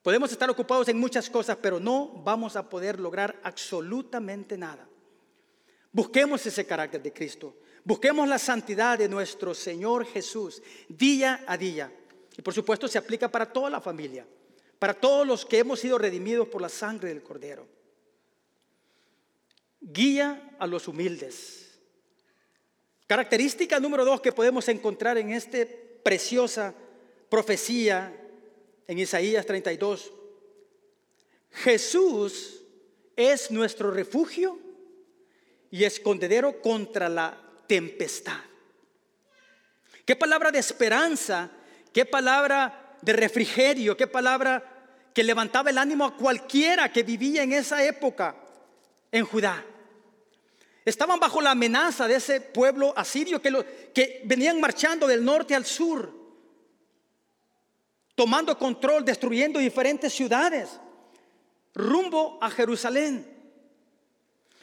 Podemos 0.02 0.33
estar 0.33 0.48
ocupados 0.48 0.88
en 0.88 0.98
muchas 0.98 1.28
cosas, 1.28 1.59
pero 1.61 1.78
no 1.78 2.09
vamos 2.24 2.56
a 2.56 2.68
poder 2.68 2.98
lograr 2.98 3.38
absolutamente 3.42 4.56
nada. 4.56 4.88
Busquemos 5.92 6.44
ese 6.46 6.64
carácter 6.64 7.02
de 7.02 7.12
Cristo. 7.12 7.56
Busquemos 7.85 8.28
la 8.28 8.38
santidad 8.38 8.98
de 8.98 9.09
nuestro 9.09 9.54
Señor 9.54 10.06
Jesús 10.06 10.62
día 10.88 11.44
a 11.46 11.56
día. 11.56 11.92
Y 12.37 12.42
por 12.42 12.54
supuesto 12.54 12.88
se 12.88 12.98
aplica 12.98 13.28
para 13.28 13.52
toda 13.52 13.68
la 13.68 13.80
familia, 13.80 14.26
para 14.81 14.95
todos 14.95 15.27
los 15.27 15.45
que 15.45 15.59
hemos 15.59 15.79
sido 15.79 15.99
redimidos 15.99 16.49
por 16.49 16.62
la 16.62 16.71
sangre 16.71 17.11
del 17.11 17.23
Cordero. 17.23 17.69
Guía 19.79 20.57
a 20.59 20.66
los 20.66 20.88
humildes. 20.88 21.79
Característica 23.07 23.79
número 23.79 24.07
dos 24.07 24.23
que 24.23 24.33
podemos 24.33 24.66
encontrar 24.69 25.19
en 25.19 25.33
esta 25.33 25.59
preciosa 26.03 26.75
profecía 27.29 28.16
en 28.88 28.99
Isaías 28.99 29.45
32. 29.45 30.12
Jesús 31.51 32.62
es 33.16 33.51
nuestro 33.51 33.90
refugio 33.90 34.59
y 35.71 35.85
escondedero 35.85 36.62
contra 36.62 37.11
la 37.11 37.38
tempestad. 37.66 38.40
Qué 40.07 40.16
palabra 40.16 40.51
de 40.51 40.59
esperanza, 40.59 41.51
qué 41.93 42.07
palabra 42.07 42.97
de 43.03 43.12
refrigerio, 43.12 43.97
qué 43.97 44.07
palabra 44.07 44.69
que 45.12 45.25
levantaba 45.25 45.70
el 45.70 45.79
ánimo 45.79 46.05
a 46.05 46.16
cualquiera 46.16 46.92
que 46.92 47.03
vivía 47.03 47.42
en 47.42 47.53
esa 47.53 47.83
época 47.85 48.37
en 49.11 49.25
Judá. 49.25 49.64
Estaban 50.85 51.20
bajo 51.20 51.40
la 51.40 51.51
amenaza 51.51 52.09
de 52.09 52.16
ese 52.16 52.40
pueblo 52.40 52.94
asirio 52.96 53.40
que, 53.42 53.90
que 53.94 54.23
venían 54.25 54.61
marchando 54.61 55.07
del 55.07 55.25
norte 55.25 55.55
al 55.55 55.64
sur, 55.64 56.12
tomando 58.14 58.57
control, 58.59 59.05
destruyendo 59.05 59.59
diferentes 59.59 60.12
ciudades, 60.12 60.81
rumbo 61.75 62.38
a 62.40 62.51
Jerusalén. 62.51 63.38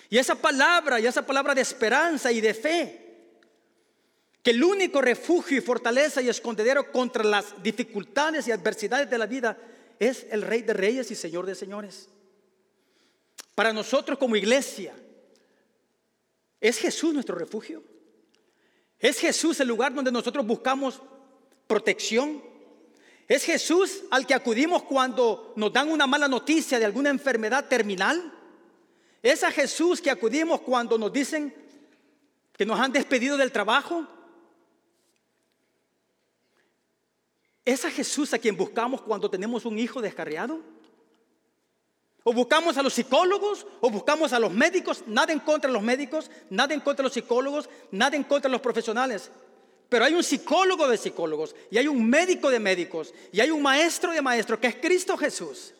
Y 0.09 0.17
esa 0.17 0.35
palabra, 0.35 0.99
y 0.99 1.05
esa 1.05 1.25
palabra 1.25 1.53
de 1.53 1.61
esperanza 1.61 2.31
y 2.31 2.39
de 2.39 2.53
fe, 2.53 3.07
que 4.41 4.51
el 4.51 4.63
único 4.63 5.01
refugio 5.01 5.57
y 5.57 5.61
fortaleza 5.61 6.21
y 6.21 6.29
escondedero 6.29 6.91
contra 6.91 7.23
las 7.23 7.61
dificultades 7.61 8.47
y 8.47 8.51
adversidades 8.51 9.09
de 9.09 9.17
la 9.17 9.25
vida 9.25 9.57
es 9.99 10.27
el 10.29 10.41
Rey 10.41 10.61
de 10.61 10.73
Reyes 10.73 11.11
y 11.11 11.15
Señor 11.15 11.45
de 11.45 11.55
Señores. 11.55 12.09
Para 13.55 13.73
nosotros 13.73 14.17
como 14.17 14.35
iglesia, 14.35 14.93
¿es 16.61 16.77
Jesús 16.77 17.13
nuestro 17.13 17.35
refugio? 17.35 17.83
¿Es 18.99 19.19
Jesús 19.19 19.59
el 19.59 19.67
lugar 19.67 19.93
donde 19.93 20.11
nosotros 20.11 20.45
buscamos 20.45 21.01
protección? 21.67 22.43
¿Es 23.27 23.43
Jesús 23.43 24.03
al 24.09 24.25
que 24.25 24.33
acudimos 24.33 24.83
cuando 24.83 25.53
nos 25.55 25.73
dan 25.73 25.91
una 25.91 26.07
mala 26.07 26.27
noticia 26.27 26.79
de 26.79 26.85
alguna 26.85 27.09
enfermedad 27.09 27.67
terminal? 27.67 28.33
Es 29.21 29.43
a 29.43 29.51
Jesús 29.51 30.01
que 30.01 30.09
acudimos 30.09 30.61
cuando 30.61 30.97
nos 30.97 31.11
dicen 31.11 31.53
que 32.55 32.65
nos 32.65 32.79
han 32.79 32.91
despedido 32.91 33.37
del 33.37 33.51
trabajo. 33.51 34.07
¿Es 37.67 37.83
a 37.83 37.91
Jesús 37.91 38.33
a 38.33 38.39
quien 38.39 38.55
buscamos 38.55 39.01
cuando 39.01 39.29
tenemos 39.29 39.65
un 39.65 39.77
hijo 39.77 40.01
descarriado? 40.01 40.61
¿O 42.23 42.31
buscamos 42.31 42.77
a 42.77 42.81
los 42.81 42.93
psicólogos? 42.93 43.67
¿O 43.81 43.89
buscamos 43.89 44.31
a 44.31 44.39
los 44.39 44.53
médicos? 44.53 45.03
Nada 45.05 45.33
en 45.33 45.39
contra 45.41 45.67
de 45.67 45.73
los 45.73 45.83
médicos, 45.83 46.31
nada 46.49 46.73
en 46.73 46.79
contra 46.79 47.03
de 47.03 47.07
los 47.07 47.13
psicólogos, 47.13 47.69
nada 47.91 48.15
en 48.15 48.23
contra 48.23 48.47
de 48.47 48.53
los 48.53 48.61
profesionales. 48.61 49.29
Pero 49.89 50.05
hay 50.05 50.13
un 50.13 50.23
psicólogo 50.23 50.87
de 50.87 50.97
psicólogos 50.97 51.53
y 51.69 51.77
hay 51.77 51.89
un 51.89 52.09
médico 52.09 52.49
de 52.49 52.59
médicos 52.59 53.13
y 53.33 53.41
hay 53.41 53.51
un 53.51 53.61
maestro 53.61 54.13
de 54.13 54.21
maestros 54.21 54.59
que 54.59 54.67
es 54.67 54.75
Cristo 54.77 55.17
Jesús. 55.17 55.73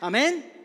Amén 0.00 0.56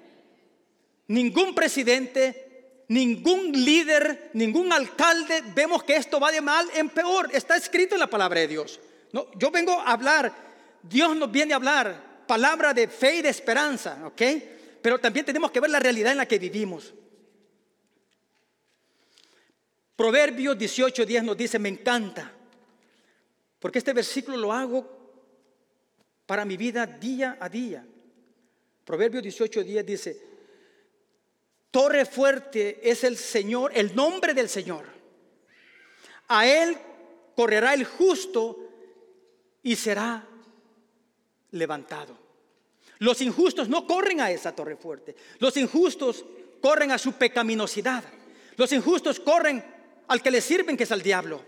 ningún 1.12 1.54
presidente, 1.54 2.84
ningún 2.88 3.52
líder, 3.52 4.32
ningún 4.34 4.72
alcalde, 4.72 5.44
vemos 5.54 5.84
que 5.84 5.98
esto 5.98 6.22
va 6.22 6.32
de 6.32 6.40
mal 6.40 6.66
en 6.74 6.90
peor. 6.90 7.30
Está 7.34 7.58
escrito 7.58 7.96
en 7.96 8.00
la 8.00 8.08
palabra 8.08 8.40
de 8.40 8.48
Dios. 8.48 8.80
No, 9.14 9.28
yo 9.38 9.52
vengo 9.52 9.80
a 9.80 9.92
hablar, 9.92 10.34
Dios 10.84 11.16
nos 11.16 11.32
viene 11.32 11.54
a 11.54 11.58
hablar, 11.58 12.26
palabra 12.28 12.74
de 12.74 12.88
fe 12.88 13.16
y 13.16 13.22
de 13.22 13.30
esperanza, 13.30 14.08
¿ok? 14.08 14.22
Pero 14.82 15.00
también 15.00 15.26
tenemos 15.26 15.52
que 15.52 15.60
ver 15.60 15.70
la 15.70 15.80
realidad 15.80 16.12
en 16.12 16.18
la 16.18 16.26
que 16.26 16.40
vivimos. 16.40 16.94
Proverbios 19.96 20.58
18:10 20.58 21.24
nos 21.24 21.38
dice, 21.38 21.60
me 21.60 21.70
encanta, 21.70 22.32
porque 23.60 23.80
este 23.80 23.94
versículo 23.94 24.38
lo 24.38 24.52
hago 24.52 25.02
para 26.26 26.46
mi 26.46 26.58
vida 26.58 26.86
día 26.86 27.38
a 27.40 27.50
día. 27.50 27.86
Proverbios 28.86 29.24
18:10 29.24 29.84
dice, 29.84 30.22
Torre 31.70 32.06
fuerte 32.06 32.80
es 32.90 33.04
el 33.04 33.18
Señor, 33.18 33.72
el 33.76 33.96
nombre 33.96 34.34
del 34.34 34.50
Señor. 34.50 34.86
A 36.28 36.48
Él 36.48 36.78
correrá 37.36 37.74
el 37.74 37.86
justo 37.86 38.71
y 39.64 39.76
será 39.76 40.26
levantado. 41.52 42.18
Los 43.00 43.22
injustos 43.22 43.68
no 43.68 43.88
corren 43.88 44.22
a 44.22 44.32
esa 44.32 44.56
torre 44.56 44.76
fuerte. 44.76 45.16
Los 45.40 45.58
injustos 45.58 46.24
corren 46.62 46.92
a 46.92 46.98
su 46.98 47.14
pecaminosidad. 47.14 48.04
Los 48.58 48.72
injustos 48.72 49.20
corren 49.20 49.64
al 50.08 50.22
que 50.22 50.32
le 50.32 50.42
sirven, 50.42 50.78
que 50.78 50.84
es 50.84 50.92
al 50.92 51.02
diablo. 51.02 51.42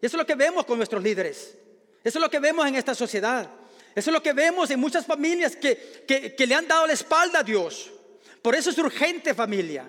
Eso 0.00 0.16
es 0.16 0.18
lo 0.18 0.26
que 0.26 0.34
vemos 0.34 0.64
con 0.64 0.78
nuestros 0.78 1.02
líderes. 1.02 1.56
Eso 2.02 2.18
es 2.18 2.22
lo 2.22 2.30
que 2.30 2.38
vemos 2.38 2.66
en 2.66 2.76
esta 2.76 2.94
sociedad. 2.94 3.50
Eso 3.94 4.10
es 4.10 4.14
lo 4.14 4.22
que 4.22 4.32
vemos 4.32 4.70
en 4.70 4.80
muchas 4.80 5.06
familias 5.06 5.56
que, 5.56 6.34
que 6.36 6.46
le 6.46 6.54
han 6.54 6.66
dado 6.66 6.86
la 6.86 6.92
espalda 6.94 7.40
a 7.40 7.42
Dios. 7.42 7.90
Por 8.40 8.54
eso 8.54 8.70
es 8.70 8.78
urgente 8.78 9.34
familia. 9.34 9.88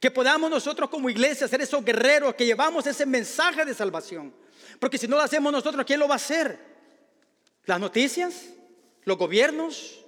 Que 0.00 0.10
podamos 0.10 0.50
nosotros 0.50 0.90
como 0.90 1.08
iglesia 1.08 1.48
ser 1.48 1.62
esos 1.62 1.84
guerreros 1.84 2.34
que 2.34 2.44
llevamos 2.44 2.86
ese 2.86 3.06
mensaje 3.06 3.64
de 3.64 3.74
salvación. 3.74 4.34
Porque 4.78 4.98
si 4.98 5.06
no 5.06 5.16
lo 5.16 5.22
hacemos 5.22 5.52
nosotros, 5.52 5.84
¿quién 5.86 6.00
lo 6.00 6.08
va 6.08 6.14
a 6.14 6.16
hacer? 6.16 6.73
¿Las 7.66 7.80
noticias? 7.80 8.46
¿Los 9.04 9.16
gobiernos? 9.16 10.00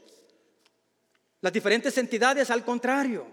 ¿Las 1.40 1.52
diferentes 1.52 1.96
entidades? 1.98 2.50
Al 2.50 2.64
contrario. 2.64 3.26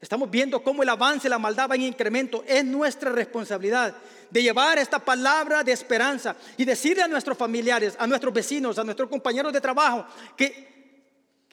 Estamos 0.00 0.30
viendo 0.30 0.62
cómo 0.62 0.82
el 0.82 0.88
avance, 0.88 1.28
la 1.28 1.38
maldad 1.38 1.68
va 1.70 1.74
en 1.74 1.82
incremento. 1.82 2.44
Es 2.46 2.64
nuestra 2.64 3.10
responsabilidad 3.10 3.94
de 4.30 4.42
llevar 4.42 4.78
esta 4.78 4.98
palabra 5.00 5.64
de 5.64 5.72
esperanza 5.72 6.36
y 6.56 6.64
decirle 6.64 7.02
a 7.02 7.08
nuestros 7.08 7.36
familiares, 7.36 7.96
a 7.98 8.06
nuestros 8.06 8.32
vecinos, 8.32 8.78
a 8.78 8.84
nuestros 8.84 9.08
compañeros 9.08 9.52
de 9.52 9.60
trabajo, 9.60 10.06
que 10.36 10.78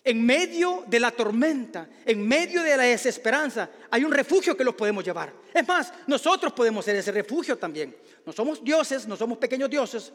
en 0.04 0.24
medio 0.24 0.84
de 0.86 1.00
la 1.00 1.10
tormenta, 1.10 1.90
en 2.06 2.28
medio 2.28 2.62
de 2.62 2.78
la 2.78 2.84
desesperanza, 2.84 3.68
hay 3.90 4.04
un 4.04 4.12
refugio 4.12 4.56
que 4.56 4.64
los 4.64 4.76
podemos 4.76 5.04
llevar. 5.04 5.34
Es 5.52 5.68
más, 5.68 5.92
nosotros 6.06 6.54
podemos 6.54 6.86
ser 6.86 6.96
ese 6.98 7.12
refugio 7.12 7.58
también. 7.58 7.96
No 8.24 8.32
somos 8.32 8.64
dioses, 8.64 9.08
no 9.08 9.18
somos 9.18 9.40
pequeños 9.40 9.72
dioses, 9.72 10.14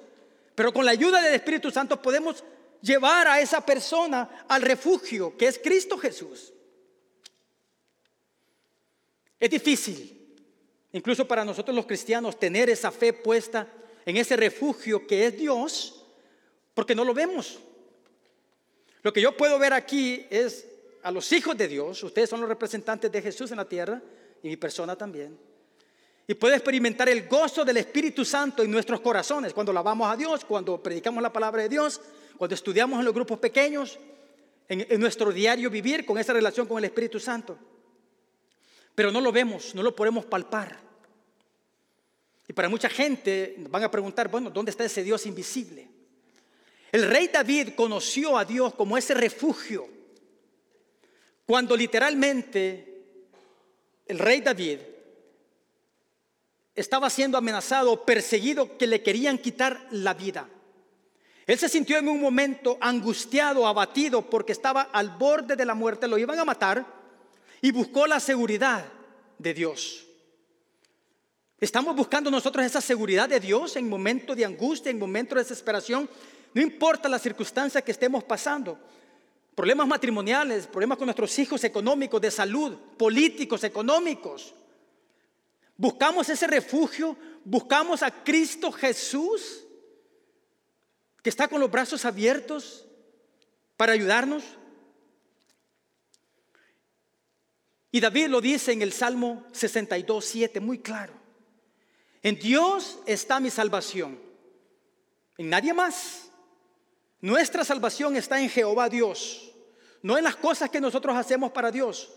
pero 0.61 0.75
con 0.75 0.85
la 0.85 0.91
ayuda 0.91 1.23
del 1.23 1.33
Espíritu 1.33 1.71
Santo 1.71 2.03
podemos 2.03 2.45
llevar 2.83 3.27
a 3.27 3.41
esa 3.41 3.65
persona 3.65 4.45
al 4.47 4.61
refugio 4.61 5.35
que 5.35 5.47
es 5.47 5.59
Cristo 5.59 5.97
Jesús. 5.97 6.53
Es 9.39 9.49
difícil, 9.49 10.37
incluso 10.93 11.27
para 11.27 11.47
nosotros 11.47 11.75
los 11.75 11.87
cristianos, 11.87 12.39
tener 12.39 12.69
esa 12.69 12.91
fe 12.91 13.15
puesta 13.15 13.67
en 14.05 14.19
ese 14.19 14.37
refugio 14.37 15.07
que 15.07 15.29
es 15.29 15.39
Dios, 15.39 16.05
porque 16.75 16.95
no 16.95 17.07
lo 17.07 17.15
vemos. 17.15 17.59
Lo 19.01 19.15
que 19.15 19.23
yo 19.23 19.35
puedo 19.35 19.59
ver 19.59 19.73
aquí 19.73 20.27
es 20.29 20.69
a 21.03 21.11
los 21.11 21.33
hijos 21.33 21.57
de 21.57 21.69
Dios, 21.69 22.03
ustedes 22.03 22.29
son 22.29 22.41
los 22.41 22.51
representantes 22.51 23.11
de 23.11 23.23
Jesús 23.23 23.51
en 23.51 23.57
la 23.57 23.67
tierra 23.67 24.03
y 24.43 24.49
mi 24.49 24.59
persona 24.59 24.95
también. 24.95 25.39
Y 26.31 26.35
puedo 26.35 26.55
experimentar 26.55 27.09
el 27.09 27.27
gozo 27.27 27.65
del 27.65 27.79
Espíritu 27.79 28.25
Santo 28.25 28.63
en 28.63 28.71
nuestros 28.71 29.01
corazones 29.01 29.53
cuando 29.53 29.73
lavamos 29.73 30.09
a 30.09 30.17
Dios, 30.17 30.45
cuando 30.45 30.81
predicamos 30.81 31.21
la 31.21 31.33
palabra 31.33 31.63
de 31.63 31.69
Dios, 31.69 32.01
cuando 32.39 32.55
estudiamos 32.55 33.01
en 33.01 33.05
los 33.05 33.13
grupos 33.13 33.41
pequeños, 33.41 33.99
en, 34.69 34.87
en 34.89 35.01
nuestro 35.01 35.33
diario 35.33 35.69
vivir 35.71 36.07
con 36.07 36.19
esa 36.19 36.33
relación 36.33 36.69
con 36.69 36.79
el 36.79 36.85
Espíritu 36.85 37.19
Santo. 37.19 37.59
Pero 38.95 39.11
no 39.11 39.21
lo 39.21 39.33
vemos, 39.33 39.75
no 39.75 39.83
lo 39.83 39.97
podemos 39.97 40.25
palpar. 40.25 40.79
Y 42.47 42.53
para 42.53 42.69
mucha 42.69 42.89
gente 42.89 43.57
van 43.69 43.83
a 43.83 43.91
preguntar, 43.91 44.29
bueno, 44.29 44.51
¿dónde 44.51 44.71
está 44.71 44.85
ese 44.85 45.03
Dios 45.03 45.27
invisible? 45.27 45.89
El 46.93 47.09
rey 47.09 47.27
David 47.27 47.71
conoció 47.75 48.39
a 48.39 48.45
Dios 48.45 48.73
como 48.77 48.97
ese 48.97 49.15
refugio, 49.15 49.89
cuando 51.45 51.77
literalmente 51.77 53.03
el 54.07 54.21
rey 54.21 54.41
David 54.43 54.79
estaba 56.81 57.11
siendo 57.11 57.39
amenazado, 57.39 58.05
perseguido, 58.05 58.77
que 58.77 58.87
le 58.87 59.03
querían 59.03 59.39
quitar 59.39 59.87
la 59.91 60.15
vida. 60.15 60.49
Él 61.47 61.59
se 61.59 61.69
sintió 61.69 61.99
en 61.99 62.09
un 62.09 62.21
momento 62.21 62.79
angustiado, 62.81 63.67
abatido, 63.67 64.23
porque 64.23 64.53
estaba 64.53 64.83
al 64.83 65.11
borde 65.11 65.57
de 65.57 65.65
la 65.65 65.75
muerte, 65.75 66.07
lo 66.07 66.19
iban 66.19 66.39
a 66.39 66.45
matar, 66.45 66.87
y 67.61 67.73
buscó 67.73 68.07
la 68.07 68.21
seguridad 68.21 68.85
de 69.39 69.55
Dios. 69.55 70.07
Estamos 71.61 71.95
buscando 71.95 72.31
nosotros 72.31 72.65
esa 72.65 72.81
seguridad 72.81 73.29
de 73.29 73.41
Dios 73.41 73.77
en 73.77 73.89
momentos 73.89 74.37
de 74.37 74.45
angustia, 74.45 74.91
en 74.91 74.99
momentos 74.99 75.37
de 75.37 75.43
desesperación, 75.43 76.09
no 76.55 76.63
importa 76.63 77.09
la 77.09 77.19
circunstancia 77.19 77.83
que 77.83 77.93
estemos 77.93 78.25
pasando. 78.25 78.79
Problemas 79.55 79.87
matrimoniales, 79.87 80.67
problemas 80.67 80.99
con 80.99 81.07
nuestros 81.07 81.39
hijos 81.39 81.63
económicos, 81.65 82.21
de 82.21 82.31
salud, 82.31 82.75
políticos, 82.97 83.63
económicos. 83.65 84.55
Buscamos 85.81 86.29
ese 86.29 86.47
refugio, 86.47 87.17
buscamos 87.43 88.03
a 88.03 88.11
Cristo 88.23 88.71
Jesús, 88.71 89.65
que 91.23 91.31
está 91.31 91.49
con 91.49 91.59
los 91.59 91.71
brazos 91.71 92.05
abiertos 92.05 92.87
para 93.79 93.95
ayudarnos. 93.95 94.45
Y 97.91 97.99
David 97.99 98.27
lo 98.27 98.43
dice 98.43 98.73
en 98.73 98.83
el 98.83 98.93
Salmo 98.93 99.47
62, 99.53 100.23
7, 100.23 100.61
muy 100.61 100.81
claro. 100.81 101.15
En 102.23 102.39
Dios 102.39 102.99
está 103.07 103.41
mi 103.41 103.49
salvación, 103.49 104.21
en 105.39 105.49
nadie 105.49 105.73
más. 105.73 106.31
Nuestra 107.23 107.65
salvación 107.65 108.17
está 108.17 108.39
en 108.39 108.51
Jehová 108.51 108.91
Dios, 108.91 109.51
no 110.03 110.19
en 110.19 110.25
las 110.25 110.37
cosas 110.37 110.69
que 110.69 110.79
nosotros 110.79 111.17
hacemos 111.17 111.53
para 111.53 111.71
Dios. 111.71 112.13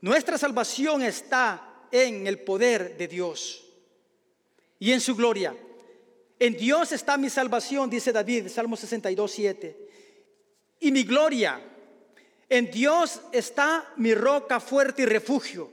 Nuestra 0.00 0.38
salvación 0.38 1.02
está 1.02 1.73
en 1.90 2.26
el 2.26 2.40
poder 2.40 2.96
de 2.96 3.08
Dios 3.08 3.64
y 4.78 4.92
en 4.92 5.00
su 5.00 5.14
gloria. 5.14 5.56
En 6.38 6.56
Dios 6.56 6.92
está 6.92 7.16
mi 7.16 7.30
salvación, 7.30 7.88
dice 7.88 8.12
David, 8.12 8.48
Salmo 8.48 8.76
62, 8.76 9.30
7. 9.30 9.88
Y 10.80 10.92
mi 10.92 11.04
gloria, 11.04 11.60
en 12.48 12.70
Dios 12.70 13.20
está 13.32 13.92
mi 13.96 14.14
roca 14.14 14.60
fuerte 14.60 15.02
y 15.02 15.06
refugio. 15.06 15.70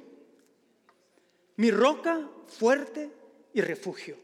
Mi 1.58 1.72
roca 1.72 2.28
fuerte 2.48 3.10
y 3.54 3.62
refugio. 3.62 4.18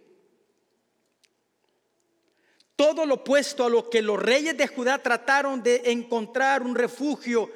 Todo 2.76 3.06
lo 3.08 3.16
opuesto 3.16 3.66
a 3.66 3.70
lo 3.70 3.90
que 3.90 4.04
los 4.04 4.22
reyes 4.22 4.56
de 4.56 4.68
Judá 4.68 5.02
trataron 5.02 5.64
de 5.64 5.82
encontrar 5.86 6.62
un 6.62 6.76
refugio, 6.76 7.52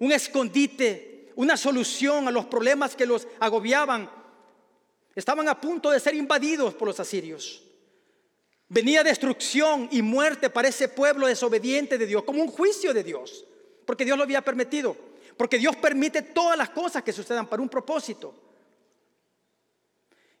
un 0.00 0.10
escondite, 0.10 1.13
una 1.36 1.56
solución 1.56 2.28
a 2.28 2.30
los 2.30 2.46
problemas 2.46 2.94
que 2.96 3.06
los 3.06 3.26
agobiaban. 3.40 4.10
Estaban 5.14 5.48
a 5.48 5.60
punto 5.60 5.90
de 5.90 6.00
ser 6.00 6.14
invadidos 6.14 6.74
por 6.74 6.88
los 6.88 7.00
asirios. 7.00 7.62
Venía 8.68 9.04
destrucción 9.04 9.88
y 9.92 10.02
muerte 10.02 10.50
para 10.50 10.68
ese 10.68 10.88
pueblo 10.88 11.26
desobediente 11.26 11.98
de 11.98 12.06
Dios, 12.06 12.24
como 12.24 12.42
un 12.42 12.48
juicio 12.48 12.92
de 12.94 13.04
Dios, 13.04 13.44
porque 13.84 14.04
Dios 14.04 14.16
lo 14.16 14.24
había 14.24 14.42
permitido, 14.42 14.96
porque 15.36 15.58
Dios 15.58 15.76
permite 15.76 16.22
todas 16.22 16.56
las 16.56 16.70
cosas 16.70 17.02
que 17.02 17.12
sucedan 17.12 17.46
para 17.46 17.62
un 17.62 17.68
propósito. 17.68 18.34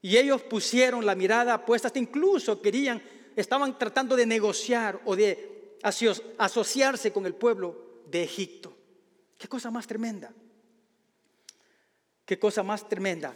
Y 0.00 0.16
ellos 0.16 0.42
pusieron 0.42 1.06
la 1.06 1.14
mirada 1.14 1.64
puesta, 1.64 1.88
hasta 1.88 1.98
incluso 1.98 2.60
querían, 2.60 3.02
estaban 3.36 3.78
tratando 3.78 4.16
de 4.16 4.26
negociar 4.26 5.00
o 5.04 5.14
de 5.16 5.78
asociarse 6.38 7.12
con 7.12 7.26
el 7.26 7.34
pueblo 7.34 8.02
de 8.10 8.22
Egipto. 8.22 8.76
Qué 9.38 9.48
cosa 9.48 9.70
más 9.70 9.86
tremenda. 9.86 10.32
Qué 12.24 12.38
cosa 12.38 12.62
más 12.62 12.88
tremenda. 12.88 13.34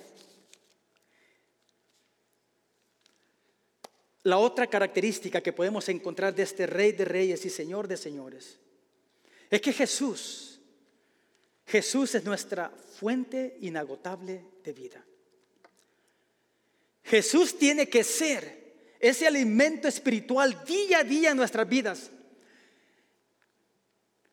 La 4.22 4.38
otra 4.38 4.66
característica 4.66 5.40
que 5.40 5.52
podemos 5.52 5.88
encontrar 5.88 6.34
de 6.34 6.42
este 6.42 6.66
rey 6.66 6.92
de 6.92 7.04
reyes 7.04 7.44
y 7.44 7.50
señor 7.50 7.88
de 7.88 7.96
señores 7.96 8.58
es 9.50 9.60
que 9.60 9.72
Jesús, 9.72 10.60
Jesús 11.66 12.14
es 12.14 12.24
nuestra 12.24 12.70
fuente 12.70 13.56
inagotable 13.60 14.44
de 14.64 14.72
vida. 14.72 15.04
Jesús 17.04 17.56
tiene 17.58 17.88
que 17.88 18.04
ser 18.04 18.58
ese 19.00 19.26
alimento 19.26 19.88
espiritual 19.88 20.64
día 20.66 20.98
a 20.98 21.04
día 21.04 21.30
en 21.30 21.36
nuestras 21.36 21.66
vidas. 21.68 22.10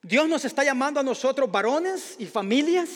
Dios 0.02 0.28
nos 0.28 0.44
está 0.44 0.64
llamando 0.64 1.00
a 1.00 1.04
nosotros, 1.04 1.50
varones 1.50 2.16
y 2.20 2.26
familias, 2.26 2.90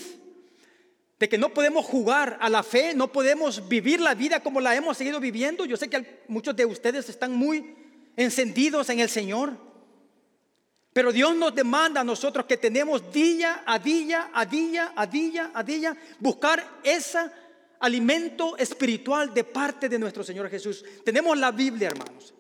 de 1.20 1.28
que 1.28 1.38
no 1.38 1.54
podemos 1.54 1.86
jugar 1.86 2.38
a 2.40 2.50
la 2.50 2.64
fe, 2.64 2.94
no 2.96 3.12
podemos 3.12 3.68
vivir 3.68 4.00
la 4.00 4.16
vida 4.16 4.40
como 4.40 4.62
la 4.62 4.74
hemos 4.74 4.98
seguido 4.98 5.20
viviendo. 5.20 5.66
Yo 5.66 5.76
sé 5.76 5.90
que 5.90 6.24
muchos 6.30 6.56
de 6.56 6.66
ustedes 6.66 7.10
están 7.10 7.34
muy 7.34 7.76
encendidos 8.16 8.90
en 8.90 9.02
el 9.02 9.10
Señor. 9.10 9.58
Pero 10.94 11.12
Dios 11.12 11.36
nos 11.36 11.54
demanda 11.54 12.02
a 12.02 12.06
nosotros 12.06 12.46
que 12.46 12.58
tenemos 12.58 13.12
día 13.12 13.64
a 13.66 13.78
día, 13.78 14.32
a 14.34 14.46
día, 14.46 14.94
a 14.96 15.06
día, 15.06 15.52
a 15.54 15.64
día, 15.64 15.98
buscar 16.20 16.80
ese 16.84 17.20
alimento 17.80 18.58
espiritual 18.58 19.34
de 19.34 19.44
parte 19.44 19.90
de 19.90 20.00
nuestro 20.00 20.24
Señor 20.24 20.50
Jesús. 20.50 20.84
Tenemos 21.04 21.38
la 21.38 21.52
Biblia, 21.52 21.90
hermanos. 21.90 22.34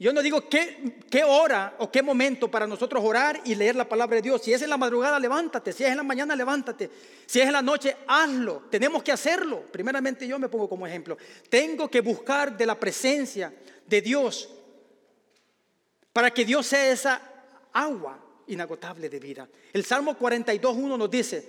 Yo 0.00 0.14
no 0.14 0.22
digo 0.22 0.48
qué, 0.48 1.22
hora 1.26 1.74
o 1.76 1.92
qué 1.92 2.02
momento 2.02 2.50
para 2.50 2.66
nosotros 2.66 3.04
orar 3.04 3.38
y 3.44 3.54
leer 3.54 3.76
la 3.76 3.86
palabra 3.86 4.16
de 4.16 4.22
Dios. 4.22 4.40
Si 4.40 4.50
es 4.50 4.62
en 4.62 4.70
la 4.70 4.78
madrugada, 4.78 5.20
levántate. 5.20 5.74
Si 5.74 5.84
es 5.84 5.90
en 5.90 5.98
la 5.98 6.02
mañana, 6.02 6.34
levántate. 6.34 6.90
Si 7.26 7.38
es 7.38 7.46
en 7.46 7.52
la 7.52 7.60
noche, 7.60 7.94
hazlo. 8.06 8.62
Tenemos 8.70 9.02
que 9.02 9.12
hacerlo. 9.12 9.62
Primeramente 9.70 10.26
yo 10.26 10.38
me 10.38 10.48
pongo 10.48 10.70
como 10.70 10.86
ejemplo. 10.86 11.18
Tengo 11.50 11.90
que 11.90 12.00
buscar 12.00 12.56
de 12.56 12.64
la 12.64 12.80
presencia 12.80 13.52
de 13.86 14.00
Dios 14.00 14.48
para 16.14 16.30
que 16.30 16.46
Dios 16.46 16.66
sea 16.66 16.90
esa 16.90 17.20
agua 17.70 18.18
inagotable 18.46 19.10
de 19.10 19.20
vida. 19.20 19.46
El 19.70 19.84
Salmo 19.84 20.18
42.1 20.18 20.96
nos 20.96 21.10
dice, 21.10 21.46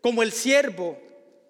como 0.00 0.22
el 0.22 0.30
siervo, 0.30 0.96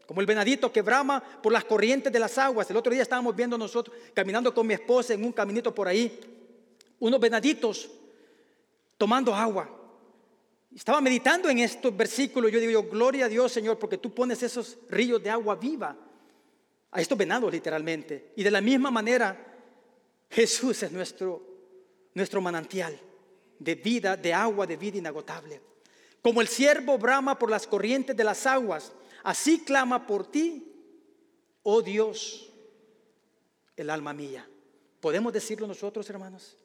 como 0.06 0.22
el 0.22 0.26
venadito 0.26 0.72
que 0.72 0.80
brama 0.80 1.22
por 1.42 1.52
las 1.52 1.64
corrientes 1.64 2.11
de 2.11 2.18
las 2.18 2.38
aguas. 2.38 2.70
El 2.70 2.78
otro 2.78 2.90
día 2.90 3.02
estábamos 3.02 3.37
viendo 3.37 3.58
nosotros 3.58 3.94
caminando 4.14 4.54
con 4.54 4.66
mi 4.66 4.72
esposa 4.72 5.12
en 5.12 5.22
un 5.22 5.32
caminito 5.32 5.74
por 5.74 5.87
ahí 5.87 6.37
unos 7.00 7.20
venaditos 7.20 7.90
tomando 8.96 9.34
agua. 9.34 9.74
Estaba 10.74 11.00
meditando 11.00 11.48
en 11.48 11.61
estos 11.61 11.96
versículos. 11.96 12.52
Yo 12.52 12.61
digo, 12.61 12.82
gloria 12.84 13.26
a 13.26 13.28
Dios, 13.28 13.52
Señor, 13.52 13.78
porque 13.78 13.98
tú 13.98 14.12
pones 14.12 14.42
esos 14.42 14.78
ríos 14.88 15.22
de 15.22 15.30
agua 15.30 15.56
viva 15.56 15.96
a 16.90 17.00
estos 17.00 17.16
venados, 17.16 17.50
literalmente. 17.50 18.32
Y 18.37 18.42
de 18.42 18.50
la 18.50 18.61
misma 18.61 18.90
manera, 18.90 19.56
Jesús 20.30 20.82
es 20.82 20.92
nuestro, 20.92 21.42
nuestro 22.14 22.40
manantial 22.40 22.98
de 23.58 23.74
vida, 23.74 24.16
de 24.16 24.32
agua, 24.34 24.66
de 24.66 24.76
vida 24.76 24.98
inagotable. 24.98 25.61
Como 26.22 26.40
el 26.40 26.48
siervo 26.48 26.98
brama 26.98 27.38
por 27.38 27.50
las 27.50 27.66
corrientes 27.66 28.16
de 28.16 28.24
las 28.24 28.46
aguas, 28.46 28.92
así 29.22 29.61
clama 29.64 30.06
por 30.06 30.30
ti, 30.30 30.70
oh 31.62 31.80
Dios, 31.80 32.52
el 33.76 33.90
alma 33.90 34.12
mía. 34.12 34.48
¿Podemos 35.00 35.32
decirlo 35.32 35.66
nosotros, 35.66 36.08
hermanos? 36.11 36.56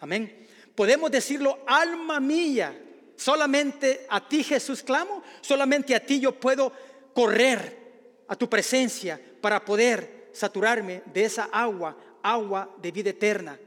Amén. 0.00 0.46
Podemos 0.74 1.10
decirlo, 1.10 1.58
alma 1.66 2.20
mía, 2.20 2.78
solamente 3.16 4.06
a 4.08 4.26
ti 4.26 4.42
Jesús 4.42 4.82
clamo, 4.82 5.22
solamente 5.42 5.94
a 5.94 6.04
ti 6.04 6.20
yo 6.20 6.32
puedo 6.32 6.72
correr 7.14 8.24
a 8.28 8.36
tu 8.36 8.48
presencia 8.48 9.20
para 9.40 9.64
poder 9.64 10.30
saturarme 10.32 11.02
de 11.12 11.24
esa 11.24 11.44
agua, 11.52 11.96
agua 12.22 12.74
de 12.80 12.92
vida 12.92 13.10
eterna, 13.10 13.58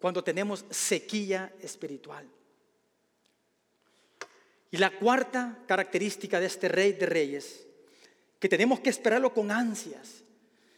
cuando 0.00 0.22
tenemos 0.22 0.64
sequía 0.70 1.52
espiritual. 1.60 2.28
Y 4.70 4.76
la 4.76 4.90
cuarta 4.90 5.58
característica 5.66 6.40
de 6.40 6.46
este 6.46 6.68
rey 6.68 6.92
de 6.92 7.06
reyes, 7.06 7.66
que 8.38 8.48
tenemos 8.48 8.80
que 8.80 8.90
esperarlo 8.90 9.32
con 9.32 9.50
ansias. 9.50 10.22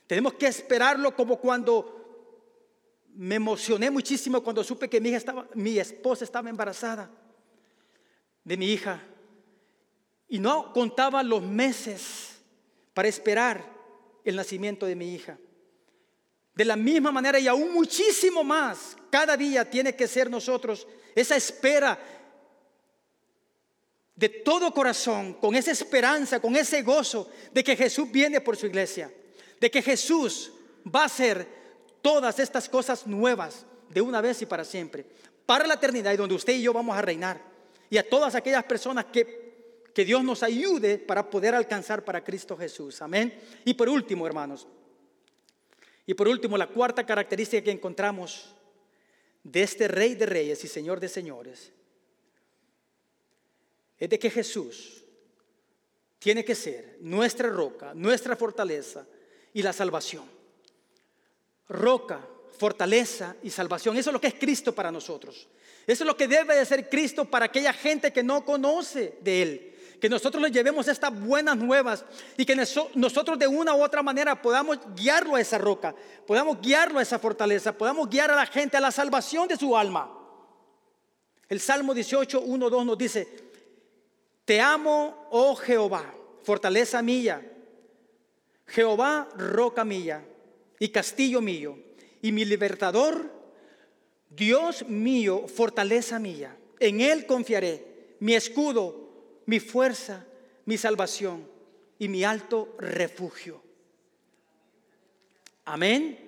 Tenemos 0.06 0.34
que 0.34 0.46
esperarlo 0.46 1.14
como 1.14 1.38
cuando 1.38 2.03
me 3.16 3.36
emocioné 3.36 3.90
muchísimo 3.90 4.42
cuando 4.42 4.64
supe 4.64 4.88
que 4.88 5.00
mi, 5.00 5.10
hija 5.10 5.18
estaba, 5.18 5.48
mi 5.54 5.78
esposa 5.78 6.24
estaba 6.24 6.50
embarazada 6.50 7.10
de 8.42 8.56
mi 8.56 8.72
hija. 8.72 9.00
Y 10.28 10.38
no 10.38 10.72
contaba 10.72 11.22
los 11.22 11.42
meses 11.42 12.40
para 12.92 13.08
esperar 13.08 13.64
el 14.24 14.36
nacimiento 14.36 14.86
de 14.86 14.96
mi 14.96 15.14
hija. 15.14 15.38
De 16.54 16.64
la 16.64 16.76
misma 16.76 17.12
manera 17.12 17.38
y 17.38 17.46
aún 17.46 17.72
muchísimo 17.72 18.42
más, 18.42 18.96
cada 19.10 19.36
día 19.36 19.68
tiene 19.68 19.94
que 19.94 20.08
ser 20.08 20.30
nosotros 20.30 20.86
esa 21.14 21.36
espera 21.36 21.98
de 24.14 24.28
todo 24.28 24.72
corazón, 24.72 25.34
con 25.34 25.56
esa 25.56 25.72
esperanza, 25.72 26.40
con 26.40 26.54
ese 26.54 26.82
gozo 26.82 27.28
de 27.52 27.64
que 27.64 27.76
Jesús 27.76 28.10
viene 28.10 28.40
por 28.40 28.56
su 28.56 28.66
iglesia, 28.66 29.12
de 29.60 29.70
que 29.70 29.82
Jesús 29.82 30.52
va 30.86 31.04
a 31.04 31.08
ser 31.08 31.63
todas 32.04 32.38
estas 32.38 32.68
cosas 32.68 33.06
nuevas 33.06 33.64
de 33.88 34.02
una 34.02 34.20
vez 34.20 34.42
y 34.42 34.46
para 34.46 34.62
siempre, 34.62 35.06
para 35.46 35.66
la 35.66 35.74
eternidad 35.74 36.12
y 36.12 36.18
donde 36.18 36.34
usted 36.34 36.52
y 36.52 36.60
yo 36.60 36.74
vamos 36.74 36.94
a 36.94 37.00
reinar. 37.00 37.40
Y 37.88 37.96
a 37.96 38.06
todas 38.06 38.34
aquellas 38.34 38.64
personas 38.64 39.06
que, 39.06 39.80
que 39.94 40.04
Dios 40.04 40.22
nos 40.22 40.42
ayude 40.42 40.98
para 40.98 41.30
poder 41.30 41.54
alcanzar 41.54 42.04
para 42.04 42.22
Cristo 42.22 42.58
Jesús. 42.58 43.00
Amén. 43.00 43.40
Y 43.64 43.72
por 43.72 43.88
último, 43.88 44.26
hermanos, 44.26 44.68
y 46.04 46.12
por 46.12 46.28
último, 46.28 46.58
la 46.58 46.66
cuarta 46.66 47.06
característica 47.06 47.64
que 47.64 47.70
encontramos 47.70 48.54
de 49.42 49.62
este 49.62 49.88
Rey 49.88 50.14
de 50.14 50.26
Reyes 50.26 50.62
y 50.62 50.68
Señor 50.68 51.00
de 51.00 51.08
Señores 51.08 51.72
es 53.96 54.10
de 54.10 54.18
que 54.18 54.28
Jesús 54.28 55.02
tiene 56.18 56.44
que 56.44 56.54
ser 56.54 56.98
nuestra 57.00 57.48
roca, 57.48 57.94
nuestra 57.94 58.36
fortaleza 58.36 59.06
y 59.54 59.62
la 59.62 59.72
salvación. 59.72 60.43
Roca, 61.68 62.20
fortaleza 62.58 63.36
y 63.42 63.50
salvación. 63.50 63.96
Eso 63.96 64.10
es 64.10 64.14
lo 64.14 64.20
que 64.20 64.28
es 64.28 64.34
Cristo 64.34 64.74
para 64.74 64.90
nosotros. 64.90 65.48
Eso 65.86 66.04
es 66.04 66.06
lo 66.06 66.16
que 66.16 66.28
debe 66.28 66.56
de 66.56 66.64
ser 66.64 66.88
Cristo 66.88 67.24
para 67.24 67.46
aquella 67.46 67.72
gente 67.72 68.12
que 68.12 68.22
no 68.22 68.44
conoce 68.44 69.18
de 69.20 69.42
Él. 69.42 69.70
Que 70.00 70.08
nosotros 70.08 70.42
les 70.42 70.52
llevemos 70.52 70.86
estas 70.88 71.18
buenas 71.18 71.56
nuevas 71.56 72.04
y 72.36 72.44
que 72.44 72.56
nosotros 72.56 73.38
de 73.38 73.46
una 73.46 73.74
u 73.74 73.82
otra 73.82 74.02
manera 74.02 74.40
podamos 74.40 74.78
guiarlo 74.94 75.36
a 75.36 75.40
esa 75.40 75.56
roca, 75.56 75.94
podamos 76.26 76.60
guiarlo 76.60 76.98
a 76.98 77.02
esa 77.02 77.18
fortaleza, 77.18 77.72
podamos 77.72 78.10
guiar 78.10 78.30
a 78.30 78.36
la 78.36 78.46
gente 78.46 78.76
a 78.76 78.80
la 78.80 78.90
salvación 78.90 79.48
de 79.48 79.56
su 79.56 79.76
alma. 79.76 80.10
El 81.48 81.60
Salmo 81.60 81.94
18, 81.94 82.40
1, 82.40 82.70
2 82.70 82.86
nos 82.86 82.98
dice, 82.98 83.28
te 84.44 84.60
amo, 84.60 85.28
oh 85.30 85.54
Jehová, 85.54 86.14
fortaleza 86.42 87.00
mía, 87.00 87.50
Jehová, 88.66 89.28
roca 89.36 89.84
mía 89.84 90.22
y 90.78 90.88
castillo 90.88 91.40
mío, 91.40 91.78
y 92.22 92.32
mi 92.32 92.44
libertador, 92.44 93.30
Dios 94.30 94.86
mío, 94.88 95.46
fortaleza 95.46 96.18
mía. 96.18 96.56
En 96.80 97.00
Él 97.00 97.26
confiaré, 97.26 98.16
mi 98.20 98.34
escudo, 98.34 99.42
mi 99.46 99.60
fuerza, 99.60 100.26
mi 100.64 100.78
salvación 100.78 101.46
y 101.98 102.08
mi 102.08 102.24
alto 102.24 102.74
refugio. 102.78 103.62
Amén. 105.64 106.18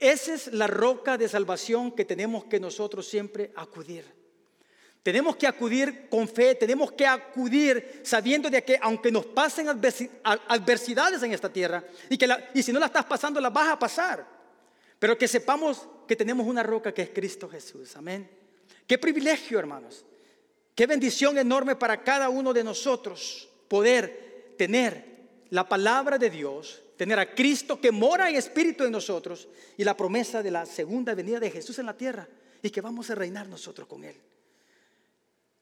Esa 0.00 0.34
es 0.34 0.52
la 0.52 0.66
roca 0.66 1.18
de 1.18 1.28
salvación 1.28 1.92
que 1.92 2.04
tenemos 2.04 2.44
que 2.44 2.60
nosotros 2.60 3.08
siempre 3.08 3.50
acudir. 3.56 4.17
Tenemos 5.02 5.36
que 5.36 5.46
acudir 5.46 6.08
con 6.08 6.28
fe, 6.28 6.54
tenemos 6.54 6.92
que 6.92 7.06
acudir 7.06 8.00
sabiendo 8.02 8.50
de 8.50 8.62
que 8.62 8.78
aunque 8.82 9.10
nos 9.10 9.26
pasen 9.26 9.68
adversidades 9.68 11.22
en 11.22 11.32
esta 11.32 11.50
tierra 11.50 11.82
y, 12.10 12.18
que 12.18 12.28
y 12.54 12.62
si 12.62 12.72
no 12.72 12.80
la 12.80 12.86
estás 12.86 13.04
pasando, 13.04 13.40
la 13.40 13.50
vas 13.50 13.68
a 13.70 13.78
pasar, 13.78 14.26
pero 14.98 15.16
que 15.16 15.28
sepamos 15.28 15.88
que 16.06 16.16
tenemos 16.16 16.46
una 16.46 16.62
roca 16.62 16.92
que 16.92 17.02
es 17.02 17.10
Cristo 17.10 17.48
Jesús. 17.48 17.96
Amén. 17.96 18.28
Qué 18.86 18.98
privilegio, 18.98 19.58
hermanos. 19.58 20.04
Qué 20.74 20.86
bendición 20.86 21.38
enorme 21.38 21.76
para 21.76 22.02
cada 22.02 22.28
uno 22.28 22.52
de 22.52 22.64
nosotros 22.64 23.48
poder 23.68 24.54
tener 24.56 25.18
la 25.50 25.68
palabra 25.68 26.18
de 26.18 26.30
Dios, 26.30 26.82
tener 26.96 27.18
a 27.18 27.34
Cristo 27.34 27.80
que 27.80 27.92
mora 27.92 28.28
en 28.28 28.36
espíritu 28.36 28.84
en 28.84 28.92
nosotros 28.92 29.48
y 29.76 29.84
la 29.84 29.96
promesa 29.96 30.42
de 30.42 30.50
la 30.50 30.66
segunda 30.66 31.14
venida 31.14 31.40
de 31.40 31.50
Jesús 31.50 31.78
en 31.78 31.86
la 31.86 31.96
tierra 31.96 32.28
y 32.62 32.70
que 32.70 32.80
vamos 32.80 33.10
a 33.10 33.14
reinar 33.14 33.48
nosotros 33.48 33.86
con 33.88 34.04
Él. 34.04 34.16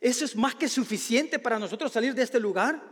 Eso 0.00 0.24
es 0.24 0.36
más 0.36 0.54
que 0.54 0.68
suficiente 0.68 1.38
para 1.38 1.58
nosotros 1.58 1.92
salir 1.92 2.14
de 2.14 2.22
este 2.22 2.40
lugar, 2.40 2.82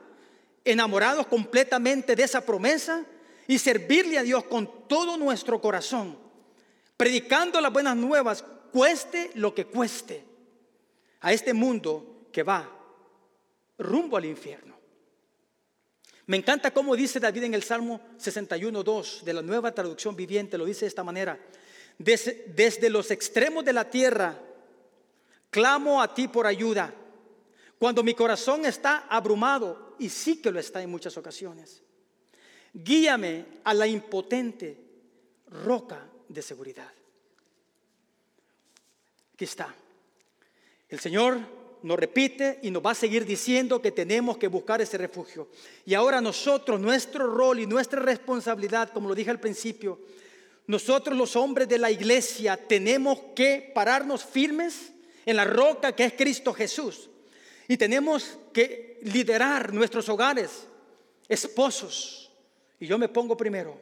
enamorados 0.64 1.26
completamente 1.26 2.16
de 2.16 2.22
esa 2.22 2.44
promesa 2.44 3.04
y 3.46 3.58
servirle 3.58 4.18
a 4.18 4.22
Dios 4.22 4.44
con 4.44 4.88
todo 4.88 5.16
nuestro 5.16 5.60
corazón, 5.60 6.18
predicando 6.96 7.60
las 7.60 7.72
buenas 7.72 7.96
nuevas, 7.96 8.44
cueste 8.72 9.30
lo 9.34 9.54
que 9.54 9.66
cueste, 9.66 10.24
a 11.20 11.32
este 11.32 11.54
mundo 11.54 12.28
que 12.32 12.42
va 12.42 12.70
rumbo 13.78 14.16
al 14.16 14.24
infierno. 14.24 14.74
Me 16.26 16.38
encanta 16.38 16.72
cómo 16.72 16.96
dice 16.96 17.20
David 17.20 17.44
en 17.44 17.54
el 17.54 17.62
Salmo 17.62 18.00
61.2 18.18 19.22
de 19.22 19.32
la 19.34 19.42
nueva 19.42 19.72
traducción 19.72 20.16
viviente, 20.16 20.56
lo 20.56 20.64
dice 20.64 20.86
de 20.86 20.88
esta 20.88 21.04
manera, 21.04 21.38
desde, 21.98 22.46
desde 22.54 22.88
los 22.88 23.10
extremos 23.10 23.64
de 23.64 23.74
la 23.74 23.90
tierra 23.90 24.40
Clamo 25.54 26.02
a 26.02 26.12
ti 26.12 26.26
por 26.26 26.48
ayuda 26.48 26.92
cuando 27.78 28.02
mi 28.02 28.12
corazón 28.12 28.66
está 28.66 29.06
abrumado, 29.08 29.94
y 30.00 30.08
sí 30.08 30.42
que 30.42 30.50
lo 30.50 30.58
está 30.58 30.82
en 30.82 30.90
muchas 30.90 31.16
ocasiones. 31.16 31.80
Guíame 32.72 33.44
a 33.62 33.72
la 33.72 33.86
impotente 33.86 34.76
roca 35.52 36.08
de 36.28 36.42
seguridad. 36.42 36.90
Aquí 39.32 39.44
está. 39.44 39.72
El 40.88 40.98
Señor 40.98 41.38
nos 41.84 42.00
repite 42.00 42.58
y 42.62 42.72
nos 42.72 42.84
va 42.84 42.90
a 42.90 42.96
seguir 42.96 43.24
diciendo 43.24 43.80
que 43.80 43.92
tenemos 43.92 44.36
que 44.36 44.48
buscar 44.48 44.80
ese 44.80 44.98
refugio. 44.98 45.50
Y 45.86 45.94
ahora 45.94 46.20
nosotros, 46.20 46.80
nuestro 46.80 47.32
rol 47.32 47.60
y 47.60 47.66
nuestra 47.68 48.00
responsabilidad, 48.00 48.90
como 48.92 49.08
lo 49.08 49.14
dije 49.14 49.30
al 49.30 49.38
principio, 49.38 50.00
nosotros 50.66 51.16
los 51.16 51.36
hombres 51.36 51.68
de 51.68 51.78
la 51.78 51.92
iglesia 51.92 52.56
tenemos 52.56 53.20
que 53.36 53.70
pararnos 53.72 54.24
firmes 54.24 54.93
en 55.24 55.36
la 55.36 55.44
roca 55.44 55.94
que 55.94 56.04
es 56.04 56.12
Cristo 56.14 56.52
Jesús. 56.52 57.08
Y 57.68 57.76
tenemos 57.76 58.38
que 58.52 58.98
liderar 59.02 59.72
nuestros 59.72 60.08
hogares, 60.08 60.66
esposos. 61.28 62.32
Y 62.78 62.86
yo 62.86 62.98
me 62.98 63.08
pongo 63.08 63.36
primero. 63.36 63.80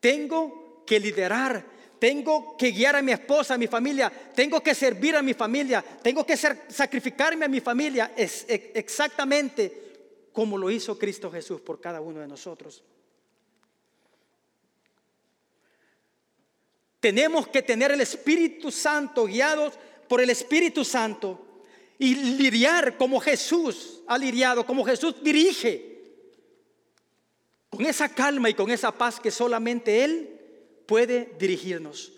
Tengo 0.00 0.84
que 0.86 1.00
liderar, 1.00 1.64
tengo 1.98 2.56
que 2.56 2.70
guiar 2.70 2.96
a 2.96 3.02
mi 3.02 3.12
esposa, 3.12 3.54
a 3.54 3.58
mi 3.58 3.66
familia, 3.66 4.12
tengo 4.34 4.60
que 4.60 4.74
servir 4.74 5.16
a 5.16 5.22
mi 5.22 5.34
familia, 5.34 5.82
tengo 6.02 6.24
que 6.26 6.36
sacrificarme 6.36 7.46
a 7.46 7.48
mi 7.48 7.60
familia 7.60 8.12
es 8.16 8.44
exactamente 8.48 9.84
como 10.32 10.58
lo 10.58 10.70
hizo 10.70 10.98
Cristo 10.98 11.30
Jesús 11.30 11.60
por 11.60 11.80
cada 11.80 12.00
uno 12.00 12.20
de 12.20 12.28
nosotros. 12.28 12.82
Tenemos 17.00 17.48
que 17.48 17.62
tener 17.62 17.92
el 17.92 18.00
Espíritu 18.00 18.70
Santo 18.70 19.26
guiados 19.26 19.74
por 20.08 20.20
el 20.20 20.30
Espíritu 20.30 20.84
Santo 20.84 21.62
y 21.98 22.14
lidiar 22.14 22.96
como 22.96 23.20
Jesús 23.20 24.02
ha 24.06 24.18
lidiado, 24.18 24.66
como 24.66 24.84
Jesús 24.84 25.16
dirige, 25.22 25.94
con 27.70 27.84
esa 27.86 28.08
calma 28.08 28.48
y 28.50 28.54
con 28.54 28.70
esa 28.70 28.92
paz 28.92 29.18
que 29.18 29.30
solamente 29.30 30.04
Él 30.04 30.40
puede 30.86 31.34
dirigirnos. 31.38 32.12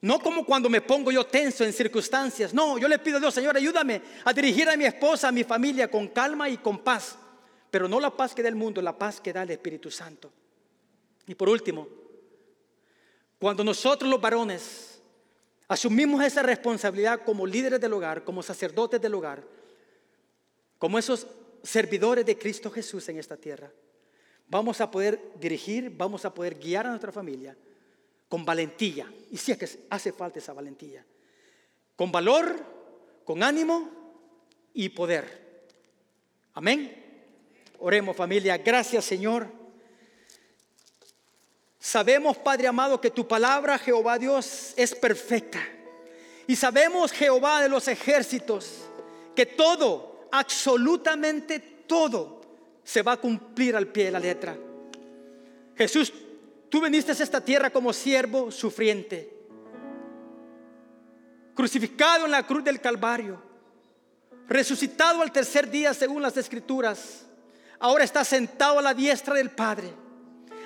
No 0.00 0.18
como 0.18 0.44
cuando 0.44 0.68
me 0.68 0.80
pongo 0.80 1.12
yo 1.12 1.24
tenso 1.24 1.64
en 1.64 1.72
circunstancias. 1.72 2.52
No, 2.52 2.76
yo 2.76 2.88
le 2.88 2.98
pido 2.98 3.18
a 3.18 3.20
Dios, 3.20 3.32
Señor, 3.32 3.56
ayúdame 3.56 4.02
a 4.24 4.32
dirigir 4.32 4.68
a 4.68 4.76
mi 4.76 4.84
esposa, 4.84 5.28
a 5.28 5.32
mi 5.32 5.44
familia 5.44 5.88
con 5.88 6.08
calma 6.08 6.48
y 6.48 6.56
con 6.56 6.80
paz. 6.80 7.16
Pero 7.70 7.88
no 7.88 8.00
la 8.00 8.10
paz 8.10 8.34
que 8.34 8.42
da 8.42 8.48
el 8.48 8.56
mundo, 8.56 8.82
la 8.82 8.98
paz 8.98 9.20
que 9.20 9.32
da 9.32 9.44
el 9.44 9.50
Espíritu 9.52 9.90
Santo. 9.92 10.32
Y 11.26 11.36
por 11.36 11.48
último, 11.48 11.86
cuando 13.38 13.62
nosotros 13.62 14.10
los 14.10 14.20
varones 14.20 14.91
asumimos 15.68 16.24
esa 16.24 16.42
responsabilidad 16.42 17.22
como 17.24 17.46
líderes 17.46 17.80
del 17.80 17.92
hogar, 17.92 18.24
como 18.24 18.42
sacerdotes 18.42 19.00
del 19.00 19.14
hogar, 19.14 19.42
como 20.78 20.98
esos 20.98 21.26
servidores 21.62 22.26
de 22.26 22.36
Cristo 22.36 22.70
Jesús 22.70 23.08
en 23.08 23.18
esta 23.18 23.36
tierra, 23.36 23.70
vamos 24.48 24.80
a 24.80 24.90
poder 24.90 25.20
dirigir, 25.38 25.90
vamos 25.96 26.24
a 26.24 26.34
poder 26.34 26.58
guiar 26.58 26.86
a 26.86 26.90
nuestra 26.90 27.12
familia 27.12 27.56
con 28.32 28.46
valentía. 28.46 29.12
Y 29.30 29.36
si 29.36 29.52
es 29.52 29.58
que 29.58 29.68
hace 29.90 30.10
falta 30.10 30.38
esa 30.38 30.54
valentía. 30.54 31.04
Con 31.94 32.10
valor, 32.10 32.64
con 33.24 33.42
ánimo 33.42 33.90
y 34.72 34.88
poder. 34.88 35.68
Amén. 36.54 36.96
Oremos 37.78 38.16
familia. 38.16 38.56
Gracias 38.56 39.04
Señor. 39.04 39.61
Sabemos, 41.84 42.36
Padre 42.36 42.68
amado, 42.68 43.00
que 43.00 43.10
tu 43.10 43.26
palabra, 43.26 43.76
Jehová 43.76 44.16
Dios, 44.16 44.72
es 44.76 44.94
perfecta. 44.94 45.58
Y 46.46 46.54
sabemos, 46.54 47.10
Jehová 47.10 47.60
de 47.60 47.68
los 47.68 47.88
ejércitos, 47.88 48.84
que 49.34 49.46
todo, 49.46 50.28
absolutamente 50.30 51.58
todo, 51.58 52.40
se 52.84 53.02
va 53.02 53.14
a 53.14 53.16
cumplir 53.16 53.74
al 53.74 53.88
pie 53.88 54.04
de 54.04 54.10
la 54.12 54.20
letra. 54.20 54.56
Jesús, 55.74 56.12
tú 56.68 56.80
viniste 56.80 57.10
a 57.10 57.14
esta 57.16 57.40
tierra 57.40 57.68
como 57.70 57.92
siervo 57.92 58.52
sufriente, 58.52 59.36
crucificado 61.52 62.26
en 62.26 62.30
la 62.30 62.46
cruz 62.46 62.62
del 62.62 62.80
Calvario, 62.80 63.42
resucitado 64.46 65.20
al 65.20 65.32
tercer 65.32 65.68
día 65.68 65.92
según 65.92 66.22
las 66.22 66.36
escrituras, 66.36 67.26
ahora 67.80 68.04
está 68.04 68.24
sentado 68.24 68.78
a 68.78 68.82
la 68.82 68.94
diestra 68.94 69.34
del 69.34 69.50
Padre 69.50 70.01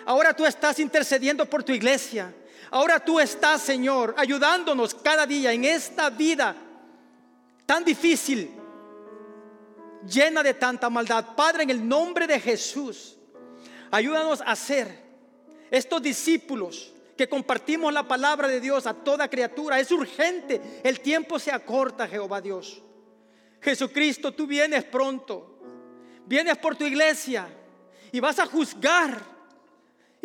Ahora 0.06 0.32
tú 0.32 0.46
estás 0.46 0.78
intercediendo 0.78 1.44
por 1.44 1.64
tu 1.64 1.72
iglesia. 1.72 2.32
Ahora 2.70 3.00
tú 3.00 3.20
estás, 3.20 3.60
Señor, 3.62 4.14
ayudándonos 4.16 4.94
cada 4.94 5.26
día 5.26 5.52
en 5.52 5.64
esta 5.64 6.10
vida 6.10 6.54
tan 7.66 7.84
difícil, 7.84 8.52
llena 10.08 10.42
de 10.44 10.54
tanta 10.54 10.88
maldad. 10.88 11.34
Padre, 11.34 11.64
en 11.64 11.70
el 11.70 11.86
nombre 11.86 12.28
de 12.28 12.38
Jesús, 12.38 13.16
ayúdanos 13.90 14.42
a 14.46 14.54
ser 14.54 15.04
estos 15.70 16.00
discípulos 16.00 16.92
que 17.16 17.28
compartimos 17.28 17.92
la 17.92 18.06
palabra 18.06 18.46
de 18.46 18.60
Dios 18.60 18.86
a 18.86 18.94
toda 18.94 19.28
criatura. 19.28 19.80
Es 19.80 19.90
urgente, 19.90 20.80
el 20.84 21.00
tiempo 21.00 21.38
se 21.40 21.50
acorta, 21.50 22.06
Jehová 22.06 22.40
Dios. 22.40 22.80
Jesucristo, 23.60 24.32
tú 24.32 24.46
vienes 24.46 24.84
pronto, 24.84 25.58
vienes 26.26 26.56
por 26.58 26.76
tu 26.76 26.84
iglesia 26.84 27.48
y 28.12 28.20
vas 28.20 28.38
a 28.38 28.46
juzgar. 28.46 29.35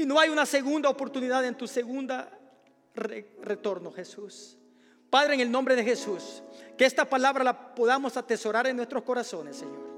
Y 0.02 0.06
no 0.08 0.20
hay 0.20 0.30
una 0.30 0.48
segunda 0.48 0.90
oportunidad 0.90 1.46
en 1.46 1.54
tu 1.54 1.68
segunda 1.68 2.28
retorno, 2.96 3.92
Jesús. 3.92 4.58
Padre, 5.12 5.36
en 5.36 5.42
el 5.42 5.52
nombre 5.52 5.76
de 5.76 5.84
Jesús, 5.84 6.42
que 6.76 6.86
esta 6.86 7.06
palabra 7.06 7.44
la 7.44 7.76
podamos 7.76 8.18
atesorar 8.18 8.66
en 8.66 8.78
nuestros 8.78 9.04
corazones, 9.04 9.58
Señor. 9.58 9.92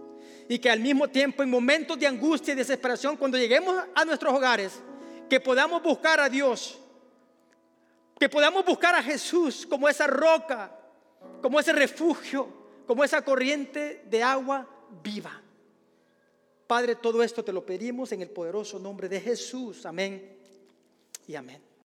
Y 0.49 0.59
que 0.59 0.69
al 0.69 0.81
mismo 0.81 1.07
tiempo, 1.07 1.41
en 1.41 1.49
momentos 1.49 1.97
de 1.97 2.05
angustia 2.05 2.51
y 2.51 2.57
desesperación, 2.57 3.15
cuando 3.15 3.37
lleguemos 3.37 3.81
a 3.95 4.03
nuestros 4.03 4.33
hogares, 4.33 4.81
que 5.29 5.39
podamos 5.39 5.81
buscar 5.81 6.19
a 6.19 6.27
Dios, 6.27 6.77
que 8.19 8.27
podamos 8.27 8.65
buscar 8.65 8.95
a 8.95 9.03
Jesús 9.03 9.65
como 9.65 9.87
esa 9.87 10.05
roca, 10.05 10.69
como 11.41 11.61
ese 11.61 11.71
refugio, 11.71 12.51
como 12.85 13.05
esa 13.05 13.23
corriente 13.23 14.03
de 14.09 14.21
agua 14.21 14.67
viva. 15.01 15.42
Padre, 16.67 16.95
todo 16.95 17.23
esto 17.23 17.43
te 17.43 17.53
lo 17.53 17.65
pedimos 17.65 18.11
en 18.11 18.21
el 18.21 18.29
poderoso 18.29 18.79
nombre 18.79 19.09
de 19.09 19.19
Jesús. 19.19 19.85
Amén 19.85 20.37
y 21.27 21.35
amén. 21.35 21.72